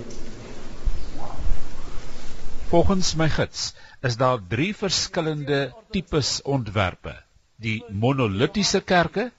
Volgens 2.69 3.15
my 3.15 3.27
gids 3.29 3.73
is 4.01 4.15
daar 4.17 4.39
drie 4.47 4.71
verskillende 4.75 5.73
tipes 5.91 6.39
ontwerpe. 6.41 7.17
Die 7.59 7.83
monolitiese 7.89 8.79
kerke 8.79 9.31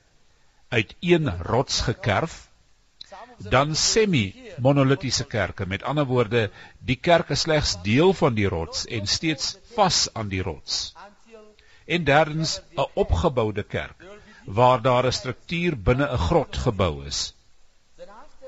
uit 0.69 0.95
een 1.01 1.33
rots 1.43 1.81
gekerf, 1.81 2.37
dan 3.39 3.75
semi-monolitiese 3.75 5.25
kerke, 5.25 5.67
met 5.67 5.83
ander 5.83 6.05
woorde, 6.05 6.51
die 6.79 6.97
kerk 6.97 7.31
is 7.31 7.45
slegs 7.47 7.77
deel 7.83 8.13
van 8.13 8.35
die 8.35 8.49
rots 8.49 8.87
en 8.87 9.07
steeds 9.07 9.57
vas 9.77 10.09
aan 10.15 10.29
die 10.29 10.43
rots. 10.43 10.95
En 11.87 12.05
derdens 12.05 12.61
'n 12.77 12.87
opgeboude 12.95 13.63
kerk 13.63 14.03
waar 14.47 14.83
daar 14.83 15.07
'n 15.07 15.13
struktuur 15.13 15.77
binne 15.77 16.07
'n 16.13 16.19
grot 16.19 16.57
gebou 16.57 17.07
is. 17.07 17.35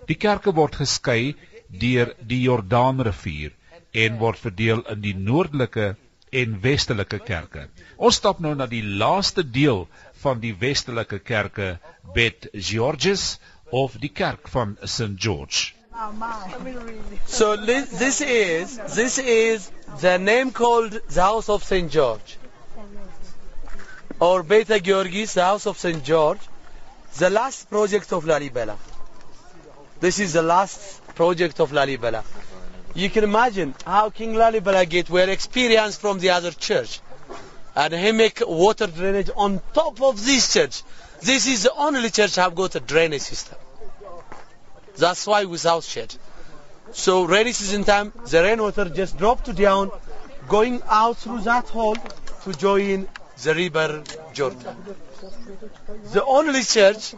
Die 0.07 0.16
kerke 0.16 0.53
word 0.53 0.77
geskei 0.77 1.37
deur 1.68 2.14
die 2.20 2.40
Jordaanrivier 2.40 3.53
en 3.92 4.18
word 4.18 4.38
verdeel 4.38 4.83
in 4.88 5.01
die 5.01 5.14
noordelike 5.14 5.96
en 6.33 6.61
westelike 6.61 7.18
kerke. 7.18 7.68
Ons 7.96 8.16
stap 8.20 8.40
nou 8.40 8.55
na 8.55 8.66
die 8.66 8.83
laaste 8.83 9.42
deel 9.42 9.88
van 10.22 10.40
die 10.40 10.55
westelike 10.55 11.18
kerke, 11.18 11.79
Bet 12.14 12.48
Georges 12.53 13.38
of 13.72 14.00
the 14.00 14.09
kerk 14.09 14.48
van 14.48 14.76
St 14.85 15.16
George. 15.16 15.74
So 17.26 17.57
this 17.57 18.20
is 18.20 18.76
this 18.94 19.18
is 19.18 19.70
the 20.00 20.18
name 20.18 20.52
called 20.52 20.92
the 20.92 21.22
house 21.22 21.48
of 21.48 21.64
St 21.64 21.90
George 21.90 22.38
or 24.20 24.42
Beta 24.42 24.81
Georgis, 24.81 25.35
the 25.35 25.42
house 25.42 25.66
of 25.66 25.78
St 25.78 26.02
George, 26.02 26.40
the 27.18 27.31
last 27.31 27.70
project 27.70 28.12
of 28.12 28.24
Lalibela. 28.24 28.76
This 30.00 30.18
is 30.18 30.33
the 30.33 30.42
last 30.42 31.04
project 31.14 31.61
of 31.61 31.72
Lalibela. 31.72 32.24
You 32.94 33.11
can 33.11 33.24
imagine 33.24 33.74
how 33.85 34.11
King 34.11 34.35
Lalibela 34.35 34.88
get 34.88 35.11
were 35.11 35.28
experienced 35.28 36.00
from 36.00 36.18
the 36.18 36.31
other 36.31 36.50
church. 36.50 37.00
And 37.76 37.94
he 37.94 38.12
make 38.12 38.42
water 38.44 38.88
drainage 38.88 39.31
on 39.37 39.61
top 39.72 40.02
of 40.02 40.24
this 40.24 40.52
church. 40.52 40.83
This 41.20 41.46
is 41.46 41.64
the 41.64 41.74
only 41.74 42.11
church 42.11 42.37
have 42.37 42.54
got 42.54 42.74
a 42.74 42.81
drainage 42.81 43.22
system. 43.22 43.59
That's 44.96 45.26
why 45.26 45.44
without 45.44 45.85
shed. 45.85 46.14
So 46.92 47.24
rainy 47.24 47.52
season 47.52 47.85
time, 47.85 48.12
the 48.26 48.42
rainwater 48.42 48.87
just 48.87 49.18
drop 49.18 49.44
to 49.44 49.52
down, 49.52 49.90
going 50.48 50.83
out 50.88 51.18
through 51.18 51.40
that 51.42 51.68
hole 51.68 51.96
to 52.44 52.52
join 52.52 53.09
the 53.42 53.54
river 53.54 54.02
Jordan. 54.33 54.76
The 56.12 56.24
only 56.24 56.62
church 56.62 57.14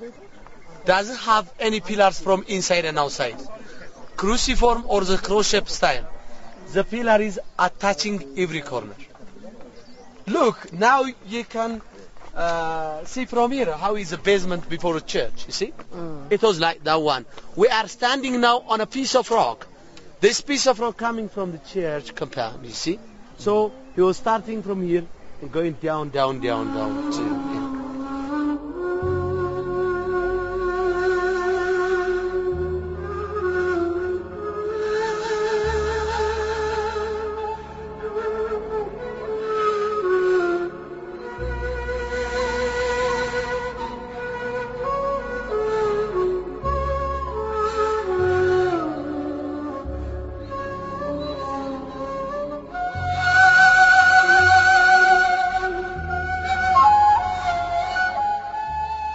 doesn't 0.84 1.18
have 1.18 1.52
any 1.58 1.80
pillars 1.80 2.20
from 2.20 2.44
inside 2.48 2.84
and 2.84 2.98
outside. 2.98 3.36
Cruciform 4.16 4.84
or 4.86 5.02
the 5.02 5.18
cross-shaped 5.18 5.68
style. 5.68 6.06
The 6.72 6.84
pillar 6.84 7.20
is 7.20 7.40
attaching 7.58 8.34
every 8.36 8.60
corner. 8.60 8.94
Look, 10.26 10.72
now 10.72 11.04
you 11.26 11.44
can 11.44 11.82
uh, 12.34 13.04
see 13.04 13.24
from 13.24 13.52
here 13.52 13.72
how 13.72 13.96
is 13.96 14.10
the 14.10 14.18
basement 14.18 14.68
before 14.68 14.96
a 14.96 15.00
church, 15.00 15.46
you 15.46 15.52
see? 15.52 15.72
Mm. 15.94 16.30
It 16.30 16.42
was 16.42 16.60
like 16.60 16.84
that 16.84 17.00
one. 17.00 17.26
We 17.56 17.68
are 17.68 17.88
standing 17.88 18.40
now 18.40 18.64
on 18.66 18.80
a 18.80 18.86
piece 18.86 19.14
of 19.14 19.30
rock. 19.30 19.66
This 20.20 20.40
piece 20.40 20.66
of 20.66 20.80
rock 20.80 20.96
coming 20.96 21.28
from 21.28 21.52
the 21.52 21.58
church 21.58 22.14
compound, 22.14 22.64
you 22.66 22.72
see? 22.72 22.98
So 23.38 23.72
he 23.94 24.02
was 24.02 24.16
starting 24.16 24.62
from 24.62 24.82
here 24.86 25.04
and 25.40 25.50
going 25.50 25.72
down, 25.74 26.10
down, 26.10 26.40
down, 26.40 26.74
down 26.74 27.69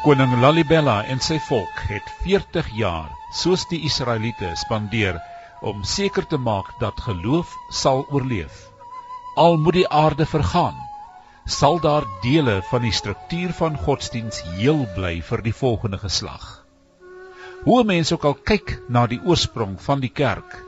Koning 0.05 0.35
Lalibela 0.37 0.99
en 1.09 1.17
sy 1.17 1.39
volk 1.47 1.79
het 1.89 2.09
40 2.21 2.67
jaar, 2.77 3.07
soos 3.33 3.63
die 3.71 3.79
Israeliete, 3.87 4.51
spandeer 4.61 5.17
om 5.65 5.79
seker 5.81 6.27
te 6.29 6.37
maak 6.37 6.67
dat 6.77 7.01
geloof 7.07 7.55
sal 7.73 8.03
oorleef. 8.13 8.59
Al 9.33 9.57
moet 9.57 9.79
die 9.79 9.87
aarde 9.89 10.29
vergaan, 10.29 10.77
sal 11.49 11.81
daar 11.81 12.05
dele 12.21 12.59
van 12.69 12.85
die 12.85 12.93
struktuur 12.93 13.57
van 13.57 13.81
godsdiens 13.87 14.43
heel 14.59 14.85
bly 14.93 15.15
vir 15.25 15.41
die 15.41 15.57
volgende 15.63 15.97
geslag. 16.05 16.45
Hoe 17.65 17.81
mense 17.81 18.13
ook 18.13 18.29
al 18.29 18.37
kyk 18.53 18.77
na 18.85 19.07
die 19.09 19.23
oorsprong 19.25 19.79
van 19.89 20.05
die 20.05 20.13
kerk, 20.13 20.59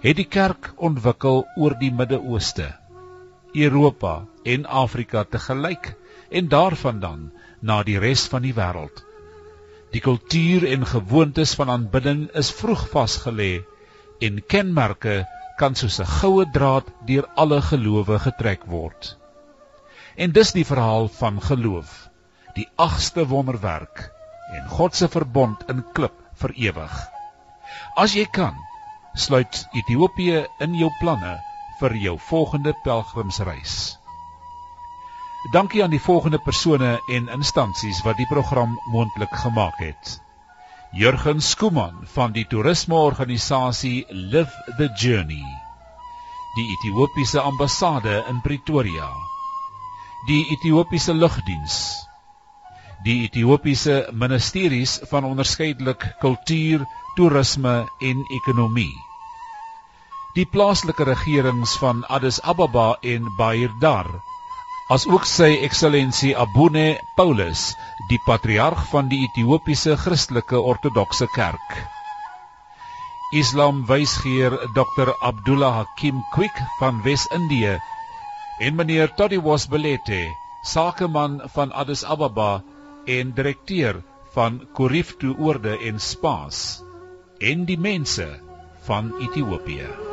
het 0.00 0.16
die 0.16 0.30
kerk 0.40 0.72
ontwikkel 0.80 1.44
oor 1.60 1.76
die 1.76 1.92
Midde-Ooste, 1.92 2.72
Europa 3.52 4.22
en 4.48 4.64
Afrika 4.64 5.28
te 5.28 5.44
gelyk 5.50 5.92
en 6.32 6.48
daarvandaan 6.48 7.30
na 7.60 7.82
die 7.86 7.98
res 8.02 8.26
van 8.32 8.42
die 8.46 8.54
wêreld. 8.56 9.04
Die 9.92 10.00
kultuur 10.00 10.64
en 10.72 10.86
gewoontes 10.88 11.54
van 11.58 11.70
aanbidding 11.70 12.24
is 12.42 12.52
vroeg 12.60 12.86
vasgelê 12.92 13.52
en 14.28 14.40
kenmerke 14.54 15.22
kan 15.60 15.74
soos 15.80 16.00
'n 16.00 16.12
goue 16.18 16.46
draad 16.56 16.88
deur 17.08 17.28
alle 17.42 17.60
gelowe 17.70 18.18
getrek 18.18 18.64
word. 18.66 19.16
En 20.16 20.32
dis 20.32 20.52
die 20.52 20.64
verhaal 20.64 21.08
van 21.08 21.40
geloof, 21.40 22.08
die 22.54 22.68
agste 22.76 23.26
wonderwerk 23.28 24.10
en 24.56 24.68
God 24.68 24.94
se 24.96 25.08
verbond 25.08 25.68
in 25.68 25.84
klip 25.92 26.16
vir 26.42 26.52
ewig. 26.68 26.94
As 27.96 28.14
jy 28.14 28.24
kan, 28.24 28.56
sluit 29.14 29.66
Ethiopië 29.72 30.46
in 30.60 30.74
jou 30.74 30.90
planne 31.00 31.38
vir 31.80 31.96
jou 31.96 32.18
volgende 32.28 32.72
pelgrimsreis. 32.84 33.98
Dankie 35.50 35.82
aan 35.82 35.90
die 35.90 36.00
volgende 36.00 36.38
persone 36.38 37.00
en 37.10 37.28
instansies 37.28 38.02
wat 38.06 38.16
die 38.16 38.26
program 38.30 38.76
moontlik 38.92 39.32
gemaak 39.34 39.74
het. 39.82 40.20
Jurgen 40.94 41.42
Skooman 41.42 42.06
van 42.14 42.32
die 42.32 42.46
toerismeorganisasie 42.46 44.04
Live 44.08 44.74
the 44.78 44.86
Journey. 44.94 45.42
Die 46.54 46.68
Ethiopiese 46.76 47.40
ambassade 47.40 48.24
in 48.28 48.40
Pretoria. 48.40 49.10
Die 50.26 50.46
Ethiopiese 50.54 51.14
lugdiens. 51.14 52.06
Die 53.02 53.22
Ethiopiese 53.26 54.08
ministeries 54.12 55.00
van 55.10 55.24
onderskeidelik 55.24 56.14
kultuur, 56.20 56.86
toerisme 57.16 57.88
en 57.98 58.26
ekonomie. 58.30 58.94
Die 60.34 60.46
plaaslike 60.46 61.04
regerings 61.04 61.74
van 61.82 62.06
Addis 62.06 62.38
Ababa 62.42 62.92
en 63.00 63.26
Bairdar 63.36 64.22
as 64.92 65.06
ook 65.08 65.24
sy 65.24 65.54
eksellensie 65.64 66.34
Abune 66.36 66.98
Paulus, 67.16 67.70
die 68.10 68.18
patriarg 68.26 68.82
van 68.90 69.06
die 69.08 69.22
Ethiopiese 69.24 69.94
Christelike 69.96 70.60
Ortodokse 70.60 71.28
Kerk. 71.32 71.78
Islam 73.32 73.86
wysgeer 73.88 74.52
Dr 74.76 75.14
Abdullah 75.24 75.78
Hakim 75.78 76.20
Quick 76.34 76.60
van 76.80 77.00
Wes-Indië 77.06 77.78
en 78.60 78.76
meneer 78.76 79.14
Todiwos 79.16 79.64
Belete, 79.72 80.26
sakeman 80.74 81.40
van 81.56 81.72
Addis 81.72 82.04
Ababa 82.04 82.60
en 83.08 83.32
direkteur 83.32 84.04
van 84.36 84.60
Koriftu 84.76 85.32
Oorde 85.38 85.78
en 85.80 86.00
Spaas 86.00 86.82
en 87.40 87.64
die 87.64 87.80
mense 87.80 88.28
van 88.84 89.14
Ethiopië. 89.24 90.11